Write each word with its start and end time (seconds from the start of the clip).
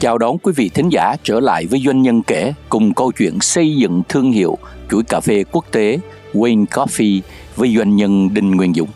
Chào 0.00 0.18
đón 0.18 0.38
quý 0.38 0.52
vị 0.56 0.70
thính 0.74 0.88
giả 0.88 1.16
trở 1.24 1.40
lại 1.40 1.66
với 1.66 1.82
Doanh 1.86 2.02
nhân 2.02 2.22
kể 2.22 2.52
cùng 2.68 2.94
câu 2.94 3.12
chuyện 3.12 3.40
xây 3.40 3.76
dựng 3.76 4.02
thương 4.08 4.32
hiệu, 4.32 4.58
chuỗi 4.90 5.02
cà 5.02 5.20
phê 5.20 5.44
quốc 5.52 5.64
tế 5.72 5.98
Wayne 6.34 6.66
Coffee 6.66 7.20
với 7.56 7.76
doanh 7.76 7.96
nhân 7.96 8.34
Đinh 8.34 8.50
Nguyên 8.50 8.74
Dũng. 8.74 8.88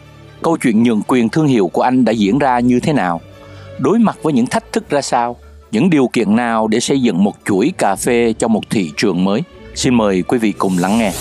Câu 0.43 0.57
chuyện 0.57 0.83
nhường 0.83 1.03
quyền 1.07 1.29
thương 1.29 1.47
hiệu 1.47 1.69
của 1.69 1.83
anh 1.83 2.05
đã 2.05 2.13
diễn 2.13 2.39
ra 2.39 2.61
như 2.61 2.81
thế 2.81 2.93
nào? 2.93 3.21
Đối 3.79 3.99
mặt 3.99 4.19
với 4.23 4.33
những 4.33 4.47
thách 4.47 4.73
thức 4.73 4.91
ra 4.91 5.03
sao? 5.03 5.37
Những 5.71 5.91
điều 5.91 6.09
kiện 6.13 6.37
nào 6.37 6.69
để 6.69 6.81
xây 6.81 7.03
dựng 7.03 7.25
một 7.25 7.35
chuỗi 7.45 7.73
cà 7.79 7.97
phê 7.97 8.35
cho 8.39 8.49
một 8.49 8.71
thị 8.71 8.91
trường 8.97 9.25
mới? 9.25 9.43
Xin 9.75 9.95
mời 9.95 10.23
quý 10.23 10.39
vị 10.39 10.53
cùng 10.53 10.79
lắng 10.79 10.99
nghe. 10.99 11.13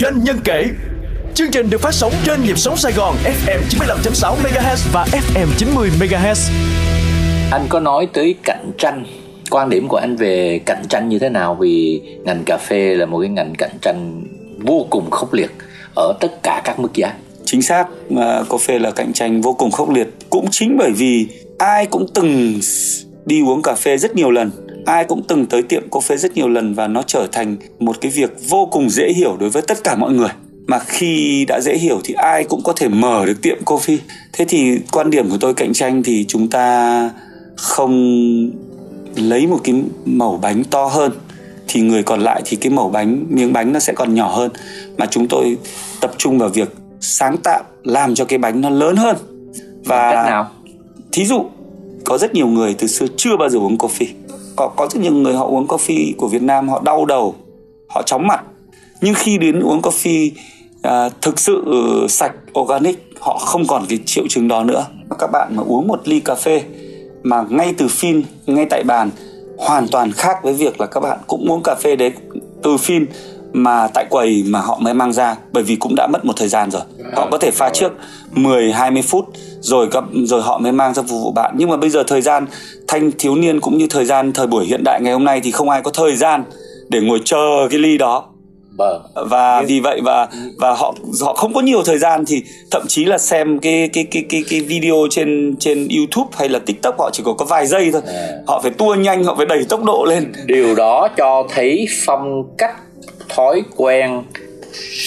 Doanh 0.00 0.24
nhân 0.24 0.38
kể, 0.44 0.64
Chương 1.34 1.50
trình 1.50 1.70
được 1.70 1.80
phát 1.80 1.94
sóng 1.94 2.12
trên 2.24 2.44
nhịp 2.44 2.58
sóng 2.58 2.76
Sài 2.76 2.92
Gòn 2.92 3.16
FM 3.24 3.60
95.6 3.70 4.36
MHz 4.42 4.88
và 4.92 5.06
FM 5.34 5.46
90 5.58 5.90
MHz. 6.00 6.50
Anh 7.50 7.66
có 7.68 7.80
nói 7.80 8.08
tới 8.12 8.34
cạnh 8.44 8.70
tranh. 8.78 9.04
Quan 9.50 9.70
điểm 9.70 9.88
của 9.88 9.96
anh 9.96 10.16
về 10.16 10.60
cạnh 10.66 10.82
tranh 10.88 11.08
như 11.08 11.18
thế 11.18 11.28
nào? 11.28 11.54
Vì 11.54 12.00
ngành 12.24 12.44
cà 12.44 12.56
phê 12.56 12.94
là 12.94 13.06
một 13.06 13.20
cái 13.20 13.28
ngành 13.28 13.54
cạnh 13.58 13.78
tranh 13.82 14.22
vô 14.58 14.86
cùng 14.90 15.10
khốc 15.10 15.32
liệt 15.34 15.50
ở 15.96 16.12
tất 16.20 16.42
cả 16.42 16.62
các 16.64 16.78
mức 16.78 16.94
giá. 16.94 17.14
Chính 17.44 17.62
xác, 17.62 17.84
mà 18.10 18.42
cà 18.50 18.56
phê 18.56 18.78
là 18.78 18.90
cạnh 18.90 19.12
tranh 19.12 19.40
vô 19.40 19.52
cùng 19.52 19.70
khốc 19.70 19.90
liệt. 19.90 20.08
Cũng 20.30 20.46
chính 20.50 20.76
bởi 20.78 20.90
vì 20.96 21.26
ai 21.58 21.86
cũng 21.86 22.06
từng 22.14 22.60
đi 23.26 23.42
uống 23.42 23.62
cà 23.62 23.74
phê 23.74 23.96
rất 23.96 24.16
nhiều 24.16 24.30
lần, 24.30 24.50
ai 24.86 25.04
cũng 25.04 25.22
từng 25.28 25.46
tới 25.46 25.62
tiệm 25.62 25.90
cà 25.92 26.00
phê 26.00 26.16
rất 26.16 26.36
nhiều 26.36 26.48
lần 26.48 26.74
và 26.74 26.88
nó 26.88 27.02
trở 27.02 27.26
thành 27.32 27.56
một 27.78 28.00
cái 28.00 28.10
việc 28.10 28.30
vô 28.48 28.68
cùng 28.72 28.90
dễ 28.90 29.12
hiểu 29.16 29.36
đối 29.40 29.50
với 29.50 29.62
tất 29.62 29.84
cả 29.84 29.96
mọi 29.96 30.12
người. 30.12 30.30
Mà 30.66 30.78
khi 30.78 31.44
đã 31.48 31.60
dễ 31.60 31.76
hiểu 31.76 32.00
thì 32.04 32.14
ai 32.14 32.44
cũng 32.44 32.62
có 32.64 32.72
thể 32.76 32.88
mở 32.88 33.26
được 33.26 33.42
tiệm 33.42 33.58
coffee 33.64 33.98
thế 34.32 34.44
thì 34.48 34.78
quan 34.92 35.10
điểm 35.10 35.30
của 35.30 35.36
tôi 35.40 35.54
cạnh 35.54 35.72
tranh 35.72 36.02
thì 36.02 36.24
chúng 36.28 36.50
ta 36.50 37.10
không 37.58 38.50
lấy 39.16 39.46
một 39.46 39.58
cái 39.64 39.82
mẩu 40.04 40.38
bánh 40.42 40.64
to 40.64 40.84
hơn 40.84 41.12
thì 41.68 41.80
người 41.80 42.02
còn 42.02 42.20
lại 42.20 42.42
thì 42.44 42.56
cái 42.56 42.72
mẩu 42.72 42.88
bánh 42.88 43.24
miếng 43.28 43.52
bánh 43.52 43.72
nó 43.72 43.80
sẽ 43.80 43.92
còn 43.92 44.14
nhỏ 44.14 44.28
hơn. 44.36 44.50
Mà 44.96 45.06
chúng 45.06 45.28
tôi 45.28 45.56
tập 46.00 46.12
trung 46.16 46.38
vào 46.38 46.48
việc 46.48 46.74
sáng 47.00 47.36
tạo 47.36 47.62
làm 47.82 48.14
cho 48.14 48.24
cái 48.24 48.38
bánh 48.38 48.60
nó 48.60 48.70
lớn 48.70 48.96
hơn. 48.96 49.16
Và 49.84 50.12
cách 50.12 50.26
nào? 50.26 50.50
thí 51.12 51.24
dụ 51.24 51.44
có 52.04 52.18
rất 52.18 52.34
nhiều 52.34 52.46
người 52.46 52.74
từ 52.74 52.86
xưa 52.86 53.06
chưa 53.16 53.36
bao 53.36 53.48
giờ 53.48 53.58
uống 53.58 53.76
coffee. 53.76 54.12
Có 54.56 54.68
có 54.76 54.88
rất 54.90 55.00
nhiều 55.02 55.12
người 55.12 55.34
họ 55.34 55.44
uống 55.44 55.66
coffee 55.66 56.12
của 56.16 56.28
Việt 56.28 56.42
Nam 56.42 56.68
họ 56.68 56.82
đau 56.84 57.04
đầu 57.04 57.34
họ 57.88 58.02
chóng 58.02 58.26
mặt. 58.26 58.44
Nhưng 59.00 59.14
khi 59.14 59.38
đến 59.38 59.60
uống 59.60 59.80
coffee 59.80 60.30
à, 60.82 61.08
thực 61.20 61.38
sự 61.38 61.64
sạch 62.08 62.32
organic 62.58 63.12
họ 63.20 63.38
không 63.38 63.66
còn 63.66 63.86
cái 63.88 63.98
triệu 64.06 64.24
chứng 64.28 64.48
đó 64.48 64.64
nữa. 64.64 64.86
Các 65.18 65.30
bạn 65.32 65.56
mà 65.56 65.62
uống 65.66 65.88
một 65.88 66.08
ly 66.08 66.20
cà 66.20 66.34
phê 66.34 66.62
mà 67.22 67.44
ngay 67.48 67.74
từ 67.78 67.88
phim, 67.88 68.22
ngay 68.46 68.66
tại 68.70 68.82
bàn, 68.84 69.10
hoàn 69.58 69.88
toàn 69.88 70.12
khác 70.12 70.36
với 70.42 70.52
việc 70.52 70.80
là 70.80 70.86
các 70.86 71.00
bạn 71.00 71.18
cũng 71.26 71.50
uống 71.50 71.62
cà 71.62 71.74
phê 71.74 71.96
đấy 71.96 72.12
từ 72.62 72.76
phim 72.76 73.06
mà 73.52 73.88
tại 73.94 74.06
quầy 74.10 74.44
mà 74.46 74.60
họ 74.60 74.78
mới 74.78 74.94
mang 74.94 75.12
ra, 75.12 75.36
bởi 75.52 75.62
vì 75.62 75.76
cũng 75.76 75.94
đã 75.94 76.06
mất 76.06 76.24
một 76.24 76.32
thời 76.36 76.48
gian 76.48 76.70
rồi. 76.70 76.82
Họ 77.16 77.28
có 77.30 77.38
thể 77.38 77.50
pha 77.50 77.70
trước 77.74 77.92
10 78.32 78.72
20 78.72 79.02
phút 79.02 79.24
rồi 79.60 79.88
rồi 80.12 80.42
họ 80.42 80.58
mới 80.58 80.72
mang 80.72 80.94
ra 80.94 81.02
phục 81.02 81.20
vụ 81.22 81.32
bạn. 81.32 81.54
Nhưng 81.58 81.70
mà 81.70 81.76
bây 81.76 81.90
giờ 81.90 82.02
thời 82.06 82.20
gian 82.20 82.46
thanh 82.88 83.10
thiếu 83.18 83.34
niên 83.34 83.60
cũng 83.60 83.78
như 83.78 83.86
thời 83.90 84.04
gian 84.04 84.32
thời 84.32 84.46
buổi 84.46 84.66
hiện 84.66 84.84
đại 84.84 85.00
ngày 85.00 85.12
hôm 85.12 85.24
nay 85.24 85.40
thì 85.40 85.50
không 85.50 85.70
ai 85.70 85.82
có 85.82 85.90
thời 85.90 86.16
gian 86.16 86.44
để 86.88 87.00
ngồi 87.00 87.20
chờ 87.24 87.68
cái 87.70 87.80
ly 87.80 87.98
đó. 87.98 88.24
Vâng. 88.78 89.02
Và 89.14 89.62
vì 89.62 89.80
vậy 89.80 90.00
và 90.04 90.28
và 90.58 90.74
họ 90.74 90.94
họ 91.22 91.34
không 91.34 91.54
có 91.54 91.60
nhiều 91.60 91.82
thời 91.84 91.98
gian 91.98 92.24
thì 92.26 92.42
thậm 92.70 92.82
chí 92.88 93.04
là 93.04 93.18
xem 93.18 93.58
cái 93.58 93.88
cái 93.92 94.04
cái 94.10 94.24
cái 94.28 94.44
cái 94.50 94.60
video 94.60 94.94
trên 95.10 95.56
trên 95.60 95.88
YouTube 95.96 96.30
hay 96.32 96.48
là 96.48 96.58
TikTok 96.58 96.98
họ 96.98 97.10
chỉ 97.12 97.22
có 97.26 97.32
có 97.32 97.44
vài 97.44 97.66
giây 97.66 97.90
thôi. 97.92 98.02
À. 98.06 98.28
Họ 98.46 98.60
phải 98.62 98.70
tua 98.70 98.94
nhanh, 98.94 99.24
họ 99.24 99.34
phải 99.34 99.46
đẩy 99.46 99.64
tốc 99.68 99.84
độ 99.84 100.04
lên. 100.08 100.32
Điều 100.46 100.74
đó 100.74 101.08
cho 101.16 101.46
thấy 101.54 101.86
phong 102.06 102.44
cách 102.58 102.76
thói 103.28 103.62
quen 103.76 104.22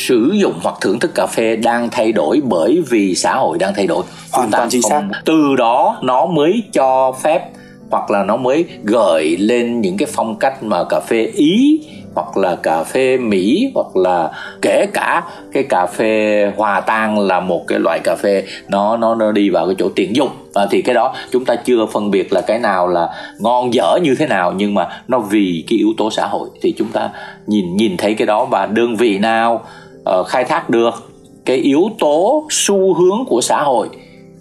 sử 0.05 0.31
dụng 0.33 0.53
hoặc 0.63 0.75
thưởng 0.81 0.99
thức 0.99 1.11
cà 1.15 1.25
phê 1.25 1.55
đang 1.55 1.89
thay 1.89 2.11
đổi 2.11 2.41
bởi 2.43 2.81
vì 2.89 3.15
xã 3.15 3.35
hội 3.35 3.57
đang 3.57 3.73
thay 3.75 3.87
đổi 3.87 4.03
hoàn 4.31 4.51
toàn 4.51 4.69
chính 4.69 4.81
xác 4.81 5.01
từ 5.25 5.55
đó 5.57 5.99
nó 6.03 6.25
mới 6.25 6.63
cho 6.73 7.13
phép 7.23 7.41
hoặc 7.89 8.11
là 8.11 8.23
nó 8.23 8.37
mới 8.37 8.65
gợi 8.83 9.37
lên 9.37 9.81
những 9.81 9.97
cái 9.97 10.07
phong 10.13 10.39
cách 10.39 10.63
mà 10.63 10.83
cà 10.83 10.99
phê 10.99 11.31
ý 11.35 11.81
hoặc 12.15 12.37
là 12.37 12.55
cà 12.55 12.83
phê 12.83 13.17
mỹ 13.17 13.71
hoặc 13.75 13.95
là 13.95 14.31
kể 14.61 14.85
cả 14.93 15.23
cái 15.53 15.63
cà 15.63 15.85
phê 15.85 16.51
hòa 16.57 16.81
tan 16.81 17.19
là 17.19 17.39
một 17.39 17.67
cái 17.67 17.79
loại 17.79 17.99
cà 18.03 18.15
phê 18.15 18.43
nó 18.69 18.97
nó 18.97 19.15
nó 19.15 19.31
đi 19.31 19.49
vào 19.49 19.65
cái 19.65 19.75
chỗ 19.79 19.89
tiện 19.95 20.15
dụng. 20.15 20.29
À, 20.53 20.65
thì 20.71 20.81
cái 20.81 20.95
đó 20.95 21.15
chúng 21.31 21.45
ta 21.45 21.55
chưa 21.55 21.85
phân 21.85 22.11
biệt 22.11 22.33
là 22.33 22.41
cái 22.41 22.59
nào 22.59 22.87
là 22.87 23.09
ngon 23.39 23.73
dở 23.73 23.99
như 24.03 24.15
thế 24.19 24.27
nào 24.27 24.53
nhưng 24.57 24.73
mà 24.73 24.87
nó 25.07 25.19
vì 25.19 25.63
cái 25.67 25.77
yếu 25.77 25.89
tố 25.97 26.11
xã 26.11 26.27
hội. 26.27 26.49
Thì 26.61 26.73
chúng 26.77 26.87
ta 26.87 27.09
nhìn 27.47 27.77
nhìn 27.77 27.97
thấy 27.97 28.13
cái 28.13 28.25
đó 28.25 28.45
và 28.45 28.65
đơn 28.65 28.95
vị 28.95 29.17
nào 29.17 29.63
uh, 30.19 30.27
khai 30.27 30.43
thác 30.43 30.69
được 30.69 30.93
cái 31.45 31.57
yếu 31.57 31.89
tố 31.99 32.47
xu 32.49 32.93
hướng 32.93 33.25
của 33.27 33.41
xã 33.41 33.63
hội 33.63 33.89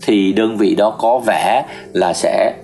thì 0.06 0.32
đơn 0.32 0.56
vị 0.56 0.74
đó 0.74 0.90
có 0.90 1.18
vẻ 1.18 1.64
là 1.92 2.12
sẽ 2.12 2.54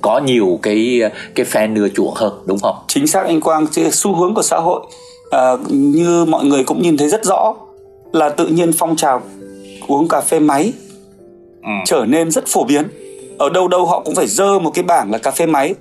có 0.00 0.18
nhiều 0.18 0.58
cái 0.62 1.00
cái 1.34 1.46
fan 1.46 1.76
ưa 1.76 1.88
chuộng 1.88 2.14
hơn 2.14 2.32
đúng 2.46 2.58
không 2.58 2.76
chính 2.88 3.06
xác 3.06 3.26
anh 3.26 3.40
quang 3.40 3.66
xu 3.92 4.16
hướng 4.16 4.34
của 4.34 4.42
xã 4.42 4.56
hội 4.56 4.80
à, 5.30 5.52
như 5.68 6.24
mọi 6.24 6.44
người 6.44 6.64
cũng 6.64 6.82
nhìn 6.82 6.96
thấy 6.96 7.08
rất 7.08 7.24
rõ 7.24 7.54
là 8.12 8.28
tự 8.28 8.46
nhiên 8.46 8.72
phong 8.72 8.96
trào 8.96 9.22
uống 9.86 10.08
cà 10.08 10.20
phê 10.20 10.38
máy 10.38 10.72
ừ. 11.62 11.70
trở 11.86 12.04
nên 12.08 12.30
rất 12.30 12.44
phổ 12.46 12.64
biến 12.64 12.88
ở 13.38 13.48
đâu 13.48 13.68
đâu 13.68 13.86
họ 13.86 14.00
cũng 14.00 14.14
phải 14.14 14.26
dơ 14.26 14.58
một 14.58 14.70
cái 14.74 14.82
bảng 14.82 15.10
là 15.10 15.18
cà 15.18 15.30
phê 15.30 15.46
máy 15.46 15.74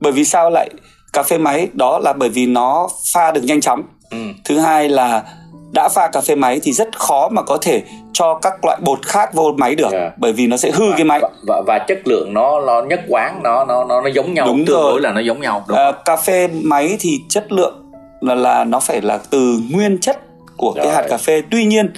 bởi 0.00 0.12
vì 0.12 0.24
sao 0.24 0.50
lại 0.50 0.70
cà 1.12 1.22
phê 1.22 1.38
máy 1.38 1.68
đó 1.72 1.98
là 1.98 2.12
bởi 2.12 2.28
vì 2.28 2.46
nó 2.46 2.88
pha 3.12 3.30
được 3.30 3.44
nhanh 3.44 3.60
chóng 3.60 3.82
ừ. 4.10 4.18
thứ 4.44 4.58
hai 4.58 4.88
là 4.88 5.24
đã 5.72 5.88
pha 5.88 6.08
cà 6.08 6.20
phê 6.20 6.34
máy 6.34 6.60
thì 6.62 6.72
rất 6.72 6.98
khó 6.98 7.28
mà 7.28 7.42
có 7.42 7.58
thể 7.60 7.82
cho 8.12 8.38
các 8.42 8.64
loại 8.64 8.78
bột 8.80 9.06
khác 9.06 9.34
vô 9.34 9.52
máy 9.58 9.74
được 9.74 9.92
yeah. 9.92 10.04
Dạ. 10.04 10.10
bởi 10.16 10.32
vì 10.32 10.46
nó 10.46 10.56
sẽ 10.56 10.70
hư 10.70 10.90
và, 10.90 10.96
cái 10.96 11.04
máy 11.04 11.20
và, 11.22 11.28
và, 11.46 11.62
và 11.66 11.78
chất 11.78 11.98
lượng 12.04 12.34
nó 12.34 12.60
nó 12.60 12.82
nhất 12.82 13.00
quán 13.08 13.40
nó 13.42 13.64
nó 13.64 13.84
nó 13.84 14.00
nó 14.00 14.08
giống 14.08 14.34
nhau 14.34 14.46
đúng 14.46 14.64
tương 14.64 14.82
đối 14.82 15.00
là 15.00 15.12
nó 15.12 15.20
giống 15.20 15.40
nhau 15.40 15.64
đúng 15.68 15.78
à, 15.78 15.92
cà 16.04 16.16
phê 16.16 16.48
máy 16.52 16.96
thì 17.00 17.18
chất 17.28 17.52
lượng 17.52 17.92
là 18.20 18.34
là 18.34 18.64
nó 18.64 18.80
phải 18.80 19.00
là 19.00 19.18
từ 19.30 19.58
nguyên 19.70 19.98
chất 19.98 20.18
của 20.56 20.72
rồi. 20.76 20.84
cái 20.84 20.94
hạt 20.94 21.06
cà 21.08 21.16
phê 21.16 21.42
tuy 21.50 21.64
nhiên 21.64 21.92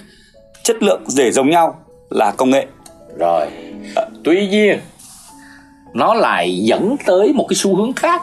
chất 0.63 0.83
lượng 0.83 1.01
để 1.17 1.33
giống 1.33 1.51
nhau 1.51 1.79
là 2.11 2.31
công 2.31 2.51
nghệ 2.51 2.67
rồi 3.19 3.47
à. 3.97 4.03
tuy 4.25 4.49
nhiên 4.49 4.79
nó 5.95 6.15
lại 6.15 6.59
dẫn 6.59 6.97
tới 7.07 7.33
một 7.33 7.47
cái 7.49 7.57
xu 7.57 7.77
hướng 7.77 7.93
khác 7.93 8.23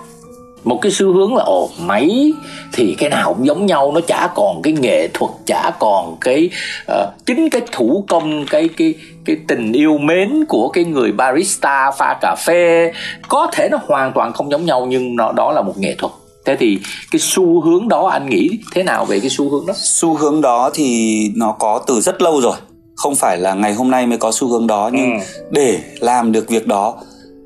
một 0.65 0.79
cái 0.81 0.91
xu 0.91 1.13
hướng 1.13 1.35
là 1.35 1.43
ồ 1.43 1.69
máy 1.79 2.33
thì 2.73 2.95
cái 2.97 3.09
nào 3.09 3.33
cũng 3.33 3.45
giống 3.45 3.65
nhau 3.65 3.91
nó 3.91 4.01
chả 4.07 4.29
còn 4.35 4.61
cái 4.61 4.73
nghệ 4.73 5.07
thuật 5.13 5.31
chả 5.45 5.71
còn 5.79 6.17
cái 6.21 6.49
uh, 6.91 7.25
chính 7.25 7.49
cái 7.49 7.61
thủ 7.71 8.05
công 8.07 8.45
cái 8.49 8.69
cái 8.77 8.93
cái 9.25 9.37
tình 9.47 9.71
yêu 9.71 9.97
mến 9.97 10.45
của 10.47 10.69
cái 10.69 10.83
người 10.83 11.11
barista 11.11 11.91
pha 11.91 12.17
cà 12.21 12.35
phê. 12.45 12.91
Có 13.27 13.47
thể 13.53 13.69
nó 13.71 13.77
hoàn 13.87 14.11
toàn 14.15 14.33
không 14.33 14.51
giống 14.51 14.65
nhau 14.65 14.85
nhưng 14.89 15.15
nó 15.15 15.31
đó 15.31 15.51
là 15.51 15.61
một 15.61 15.77
nghệ 15.77 15.95
thuật. 15.97 16.13
Thế 16.45 16.55
thì 16.55 16.79
cái 17.11 17.19
xu 17.19 17.61
hướng 17.61 17.87
đó 17.87 18.07
anh 18.07 18.29
nghĩ 18.29 18.49
thế 18.73 18.83
nào 18.83 19.05
về 19.05 19.19
cái 19.19 19.29
xu 19.29 19.49
hướng 19.49 19.65
đó? 19.65 19.73
Xu 19.77 20.15
hướng 20.15 20.41
đó 20.41 20.69
thì 20.73 21.19
nó 21.35 21.51
có 21.51 21.83
từ 21.87 22.01
rất 22.01 22.21
lâu 22.21 22.41
rồi. 22.41 22.55
Không 22.95 23.15
phải 23.15 23.37
là 23.37 23.53
ngày 23.53 23.73
hôm 23.73 23.91
nay 23.91 24.07
mới 24.07 24.17
có 24.17 24.31
xu 24.31 24.47
hướng 24.47 24.67
đó 24.67 24.89
nhưng 24.93 25.19
ừ. 25.19 25.25
để 25.51 25.79
làm 25.99 26.31
được 26.31 26.49
việc 26.49 26.67
đó 26.67 26.95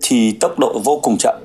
thì 0.02 0.32
tốc 0.32 0.60
độ 0.60 0.82
vô 0.84 1.00
cùng 1.04 1.18
chậm. 1.20 1.36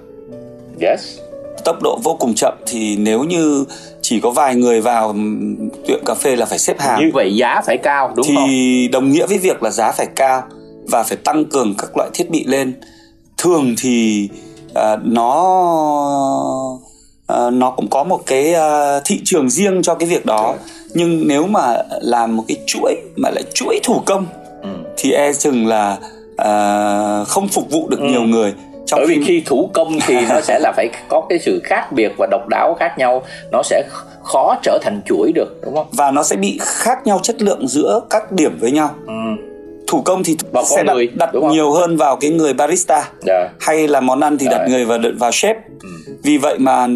Yes 0.80 1.23
tốc 1.64 1.82
độ 1.82 1.98
vô 2.02 2.16
cùng 2.20 2.34
chậm 2.34 2.54
thì 2.66 2.96
nếu 2.96 3.24
như 3.24 3.64
chỉ 4.02 4.20
có 4.20 4.30
vài 4.30 4.54
người 4.54 4.80
vào 4.80 5.14
tiệm 5.86 6.04
cà 6.06 6.14
phê 6.14 6.36
là 6.36 6.46
phải 6.46 6.58
xếp 6.58 6.80
hàng. 6.80 7.00
Như 7.00 7.10
vậy 7.14 7.36
giá 7.36 7.60
phải 7.66 7.76
cao 7.76 8.12
đúng 8.16 8.26
thì 8.28 8.34
không? 8.34 8.44
thì 8.48 8.88
đồng 8.88 9.12
nghĩa 9.12 9.26
với 9.26 9.38
việc 9.38 9.62
là 9.62 9.70
giá 9.70 9.92
phải 9.92 10.06
cao 10.16 10.42
và 10.88 11.02
phải 11.02 11.16
tăng 11.16 11.44
cường 11.44 11.74
các 11.78 11.96
loại 11.96 12.10
thiết 12.14 12.30
bị 12.30 12.44
lên. 12.44 12.74
Thường 13.38 13.74
thì 13.78 14.28
uh, 14.70 15.00
nó 15.04 15.32
uh, 17.32 17.52
nó 17.52 17.70
cũng 17.70 17.88
có 17.90 18.04
một 18.04 18.20
cái 18.26 18.54
uh, 18.54 19.02
thị 19.04 19.20
trường 19.24 19.50
riêng 19.50 19.82
cho 19.82 19.94
cái 19.94 20.08
việc 20.08 20.26
đó. 20.26 20.54
Nhưng 20.94 21.28
nếu 21.28 21.46
mà 21.46 21.76
làm 22.00 22.36
một 22.36 22.44
cái 22.48 22.56
chuỗi 22.66 22.94
mà 23.16 23.30
lại 23.30 23.42
chuỗi 23.54 23.80
thủ 23.84 24.02
công 24.06 24.26
ừ. 24.62 24.68
thì 24.96 25.12
e 25.12 25.32
chừng 25.32 25.66
là 25.66 25.98
uh, 26.32 27.28
không 27.28 27.48
phục 27.48 27.70
vụ 27.70 27.88
được 27.88 28.00
ừ. 28.00 28.06
nhiều 28.06 28.22
người 28.22 28.54
trong 28.86 29.00
bởi 29.00 29.06
vì 29.08 29.24
khi 29.26 29.42
thủ 29.46 29.70
công 29.72 29.98
thì 30.06 30.14
nó 30.28 30.40
sẽ 30.40 30.58
là 30.58 30.72
phải 30.76 30.88
có 31.08 31.26
cái 31.28 31.38
sự 31.38 31.60
khác 31.64 31.92
biệt 31.92 32.12
và 32.18 32.26
độc 32.30 32.48
đáo 32.48 32.76
khác 32.80 32.98
nhau 32.98 33.22
nó 33.52 33.62
sẽ 33.62 33.82
khó 34.22 34.56
trở 34.62 34.78
thành 34.82 35.00
chuỗi 35.06 35.32
được 35.34 35.60
đúng 35.64 35.74
không 35.74 35.86
và 35.92 36.10
nó 36.10 36.22
sẽ 36.22 36.36
bị 36.36 36.58
khác 36.62 37.06
nhau 37.06 37.20
chất 37.22 37.42
lượng 37.42 37.68
giữa 37.68 38.00
các 38.10 38.32
điểm 38.32 38.58
với 38.60 38.70
nhau 38.70 38.90
ừ. 39.06 39.12
thủ 39.86 40.02
công 40.02 40.24
thì 40.24 40.36
Vào 40.52 40.64
sẽ 40.64 40.82
đặt, 40.82 40.94
người, 40.94 41.08
đặt 41.14 41.30
nhiều 41.50 41.72
hơn 41.72 41.96
vào 41.96 42.16
cái 42.16 42.30
người 42.30 42.52
barista 42.52 43.04
Dạ. 43.26 43.48
hay 43.60 43.88
là 43.88 44.00
món 44.00 44.20
ăn 44.20 44.38
thì 44.38 44.46
đặt 44.50 44.58
Rồi. 44.58 44.68
người 44.68 44.84
vào 44.84 44.98
vào 45.18 45.30
chef 45.30 45.54
Ừ. 45.82 45.88
vì 46.22 46.36
vậy 46.38 46.58
mà 46.58 46.86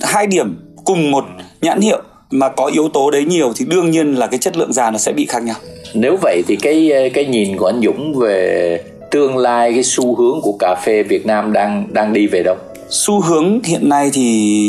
hai 0.00 0.26
điểm 0.26 0.56
cùng 0.84 1.10
một 1.10 1.24
nhãn 1.62 1.80
hiệu 1.80 2.02
mà 2.30 2.48
có 2.48 2.66
yếu 2.66 2.88
tố 2.88 3.10
đấy 3.10 3.24
nhiều 3.24 3.52
thì 3.56 3.64
đương 3.68 3.90
nhiên 3.90 4.14
là 4.14 4.26
cái 4.26 4.38
chất 4.38 4.56
lượng 4.56 4.72
già 4.72 4.90
nó 4.90 4.98
sẽ 4.98 5.12
bị 5.12 5.26
khác 5.26 5.42
nhau 5.42 5.56
nếu 5.94 6.16
vậy 6.22 6.42
thì 6.48 6.56
cái 6.56 7.10
cái 7.14 7.24
nhìn 7.24 7.56
của 7.56 7.66
anh 7.66 7.80
Dũng 7.84 8.14
về 8.18 8.80
tương 9.10 9.36
lai 9.36 9.72
cái 9.74 9.84
xu 9.84 10.16
hướng 10.16 10.40
của 10.42 10.56
cà 10.58 10.74
phê 10.84 11.02
Việt 11.02 11.26
Nam 11.26 11.52
đang 11.52 11.86
đang 11.92 12.12
đi 12.12 12.26
về 12.26 12.42
đâu? 12.42 12.56
Xu 12.90 13.20
hướng 13.20 13.62
hiện 13.62 13.88
nay 13.88 14.10
thì 14.12 14.60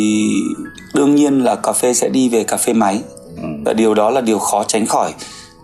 đương 0.96 1.16
nhiên 1.16 1.44
là 1.44 1.56
cà 1.56 1.74
phê 1.74 1.94
sẽ 1.94 2.10
đi 2.10 2.30
về 2.30 2.44
cà 2.44 2.58
phê 2.58 2.74
máy. 2.74 3.00
Ừ. 3.42 3.48
và 3.66 3.74
điều 3.74 3.94
đó 3.94 4.10
là 4.10 4.22
điều 4.22 4.40
khó 4.40 4.64
tránh 4.64 4.86
khỏi. 4.86 5.14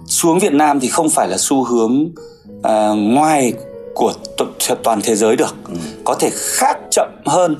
Xuống 0.07 0.39
Việt 0.39 0.54
Nam 0.54 0.80
thì 0.80 0.88
không 0.88 1.10
phải 1.10 1.27
là 1.27 1.38
xu 1.38 1.63
hướng 1.63 2.10
à, 2.63 2.89
ngoài 2.95 3.54
của 3.94 4.13
t- 4.38 4.75
toàn 4.83 5.01
thế 5.04 5.16
giới 5.16 5.36
được. 5.36 5.56
Ừ. 5.68 5.75
có 6.04 6.16
thể 6.16 6.30
khác 6.33 6.78
chậm 6.92 7.10
hơn 7.25 7.56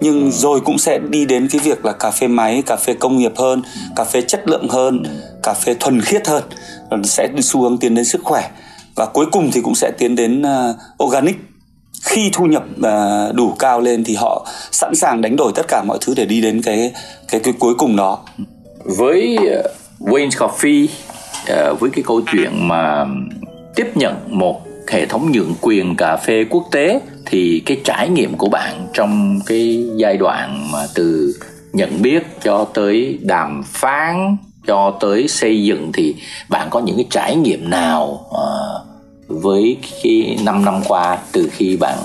nhưng 0.00 0.30
rồi 0.32 0.60
cũng 0.60 0.78
sẽ 0.78 0.98
đi 0.98 1.24
đến 1.26 1.48
cái 1.52 1.60
việc 1.64 1.84
là 1.84 1.92
cà 1.92 2.10
phê 2.10 2.26
máy 2.26 2.62
cà 2.66 2.76
phê 2.76 2.94
công 2.94 3.18
nghiệp 3.18 3.32
hơn 3.36 3.62
cà 3.96 4.04
phê 4.04 4.22
chất 4.22 4.48
lượng 4.48 4.68
hơn 4.68 5.02
cà 5.42 5.54
phê 5.54 5.74
thuần 5.80 6.00
khiết 6.00 6.28
hơn. 6.28 6.42
Sẽ 7.04 7.28
đi 7.34 7.42
xu 7.42 7.62
hướng 7.62 7.78
tiến 7.78 7.94
đến 7.94 8.04
sức 8.04 8.20
khỏe 8.24 8.50
và 8.94 9.06
cuối 9.06 9.26
cùng 9.32 9.50
thì 9.52 9.60
cũng 9.60 9.74
sẽ 9.74 9.90
tiến 9.98 10.16
đến 10.16 10.42
uh, 10.42 11.04
organic. 11.04 11.36
Khi 12.04 12.30
thu 12.32 12.44
nhập 12.44 12.64
uh, 12.78 13.34
đủ 13.34 13.54
cao 13.58 13.80
lên 13.80 14.04
thì 14.04 14.14
họ 14.14 14.46
sẵn 14.72 14.94
sàng 14.94 15.20
đánh 15.20 15.36
đổi 15.36 15.52
tất 15.54 15.68
cả 15.68 15.82
mọi 15.86 15.98
thứ 16.00 16.14
để 16.16 16.24
đi 16.24 16.40
đến 16.40 16.62
cái 16.62 16.92
cái 17.28 17.40
cái 17.40 17.54
cuối 17.58 17.74
cùng 17.74 17.96
đó. 17.96 18.18
Với 18.84 19.36
à, 19.36 19.58
uh, 19.58 20.08
Wayne 20.08 20.30
Coffee 20.30 20.84
uh, 20.84 21.80
với 21.80 21.90
cái 21.90 22.02
câu 22.06 22.20
chuyện 22.32 22.68
mà 22.68 23.06
tiếp 23.74 23.96
nhận 23.96 24.14
một 24.26 24.66
hệ 24.88 25.06
thống 25.06 25.32
nhượng 25.32 25.54
quyền 25.60 25.96
cà 25.96 26.16
phê 26.16 26.44
quốc 26.50 26.64
tế 26.72 27.00
thì 27.26 27.62
cái 27.66 27.80
trải 27.84 28.08
nghiệm 28.08 28.36
của 28.36 28.48
bạn 28.48 28.86
trong 28.92 29.40
cái 29.46 29.86
giai 29.96 30.16
đoạn 30.16 30.68
mà 30.72 30.86
từ 30.94 31.34
nhận 31.72 32.02
biết 32.02 32.22
cho 32.42 32.64
tới 32.74 33.18
đàm 33.22 33.62
phán 33.66 34.36
cho 34.66 34.96
tới 35.00 35.28
xây 35.28 35.62
dựng 35.64 35.90
thì 35.94 36.14
bạn 36.48 36.68
có 36.70 36.80
những 36.80 36.96
cái 36.96 37.06
trải 37.10 37.36
nghiệm 37.36 37.70
nào 37.70 38.26
uh, 38.28 38.90
với 39.42 39.76
cái 40.02 40.38
5 40.44 40.64
năm 40.64 40.82
qua 40.88 41.18
từ 41.32 41.48
khi 41.52 41.76
bạn 41.76 41.98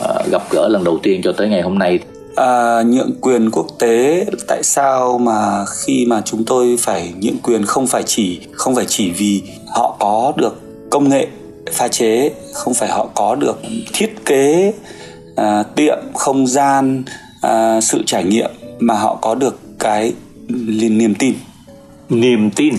uh, 0.00 0.32
gặp 0.32 0.42
gỡ 0.50 0.68
lần 0.68 0.84
đầu 0.84 0.98
tiên 1.02 1.20
cho 1.24 1.32
tới 1.32 1.48
ngày 1.48 1.62
hôm 1.62 1.78
nay? 1.78 1.98
À, 2.36 2.82
nhượng 2.82 3.12
quyền 3.20 3.50
quốc 3.50 3.66
tế 3.78 4.26
tại 4.48 4.62
sao 4.62 5.18
mà 5.18 5.64
khi 5.66 6.06
mà 6.06 6.22
chúng 6.24 6.44
tôi 6.44 6.76
phải 6.80 7.12
nhượng 7.20 7.38
quyền 7.42 7.64
không 7.64 7.86
phải 7.86 8.02
chỉ 8.02 8.40
không 8.52 8.74
phải 8.74 8.84
chỉ 8.88 9.10
vì 9.10 9.42
họ 9.74 9.96
có 10.00 10.32
được 10.36 10.60
công 10.90 11.08
nghệ 11.08 11.26
pha 11.72 11.88
chế 11.88 12.32
không 12.54 12.74
phải 12.74 12.88
họ 12.88 13.08
có 13.14 13.34
được 13.34 13.62
thiết 13.92 14.24
kế 14.24 14.72
à, 15.36 15.62
tiệm 15.62 15.98
không 16.14 16.46
gian 16.46 17.02
à, 17.40 17.80
sự 17.80 18.02
trải 18.06 18.24
nghiệm 18.24 18.50
mà 18.78 18.94
họ 18.94 19.18
có 19.22 19.34
được 19.34 19.60
cái 19.78 20.12
niềm 20.48 21.14
tin? 21.14 21.34
Niềm 22.08 22.50
tin. 22.50 22.74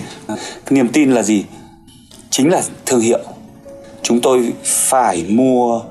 Niềm 0.69 0.88
tin 0.88 1.12
là 1.12 1.24
gì? 1.24 1.45
Chính 2.29 2.50
là 2.50 2.62
thương 2.85 3.00
hiệu. 3.00 3.19
Chúng 4.01 4.21
tôi 4.21 4.53
phải 4.63 5.25
mua 5.29 5.81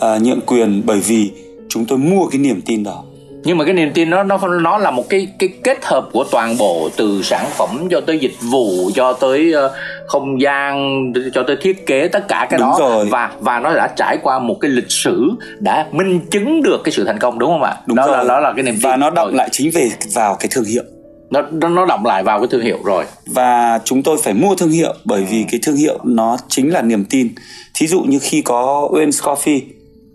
à, 0.00 0.18
nhượng 0.22 0.40
quyền 0.46 0.82
bởi 0.86 1.00
vì 1.00 1.30
chúng 1.68 1.86
tôi 1.86 1.98
mua 1.98 2.26
cái 2.26 2.38
niềm 2.38 2.60
tin 2.66 2.84
đó. 2.84 3.04
Nhưng 3.44 3.58
mà 3.58 3.64
cái 3.64 3.74
niềm 3.74 3.92
tin 3.94 4.10
nó 4.10 4.22
nó 4.22 4.38
nó 4.62 4.78
là 4.78 4.90
một 4.90 5.08
cái 5.08 5.28
cái 5.38 5.48
kết 5.64 5.84
hợp 5.84 6.08
của 6.12 6.24
toàn 6.30 6.56
bộ 6.58 6.88
từ 6.96 7.22
sản 7.22 7.46
phẩm 7.56 7.88
cho 7.90 8.00
tới 8.00 8.18
dịch 8.18 8.34
vụ 8.50 8.90
cho 8.94 9.12
tới 9.12 9.54
uh, 9.66 9.70
không 10.06 10.40
gian 10.40 11.02
cho 11.34 11.42
tới 11.46 11.56
thiết 11.60 11.86
kế 11.86 12.08
tất 12.08 12.28
cả 12.28 12.46
cái 12.50 12.58
Đúng 12.58 12.68
đó. 12.68 12.76
rồi. 12.80 13.06
và 13.10 13.30
và 13.40 13.60
nó 13.60 13.74
đã 13.74 13.88
trải 13.96 14.18
qua 14.22 14.38
một 14.38 14.56
cái 14.60 14.70
lịch 14.70 14.90
sử 14.90 15.30
đã 15.58 15.86
minh 15.92 16.20
chứng 16.30 16.62
được 16.62 16.80
cái 16.84 16.92
sự 16.92 17.04
thành 17.04 17.18
công 17.18 17.38
đúng 17.38 17.50
không 17.50 17.62
ạ? 17.62 17.76
Đúng 17.86 17.96
đó 17.96 18.06
rồi. 18.06 18.16
là 18.16 18.24
đó 18.24 18.40
là 18.40 18.52
cái 18.56 18.62
niềm 18.62 18.74
tin. 18.74 18.82
và 18.82 18.96
nó 18.96 19.10
động 19.10 19.28
Rồi. 19.28 19.36
lại 19.36 19.48
chính 19.52 19.70
về 19.74 19.90
vào 20.14 20.36
cái 20.40 20.48
thương 20.50 20.64
hiệu 20.64 20.82
nó 21.30 21.42
nó 21.52 21.68
nó 21.68 21.86
động 21.86 22.06
lại 22.06 22.22
vào 22.22 22.38
cái 22.38 22.48
thương 22.50 22.62
hiệu 22.62 22.78
rồi. 22.84 23.04
Và 23.26 23.80
chúng 23.84 24.02
tôi 24.02 24.18
phải 24.22 24.34
mua 24.34 24.54
thương 24.54 24.70
hiệu 24.70 24.94
bởi 25.04 25.24
vì 25.30 25.44
cái 25.50 25.60
thương 25.62 25.76
hiệu 25.76 25.98
nó 26.04 26.36
chính 26.48 26.72
là 26.72 26.82
niềm 26.82 27.04
tin. 27.04 27.28
Thí 27.74 27.86
dụ 27.86 28.00
như 28.02 28.18
khi 28.22 28.42
có 28.42 28.88
Wayne's 28.92 29.34
Coffee 29.34 29.60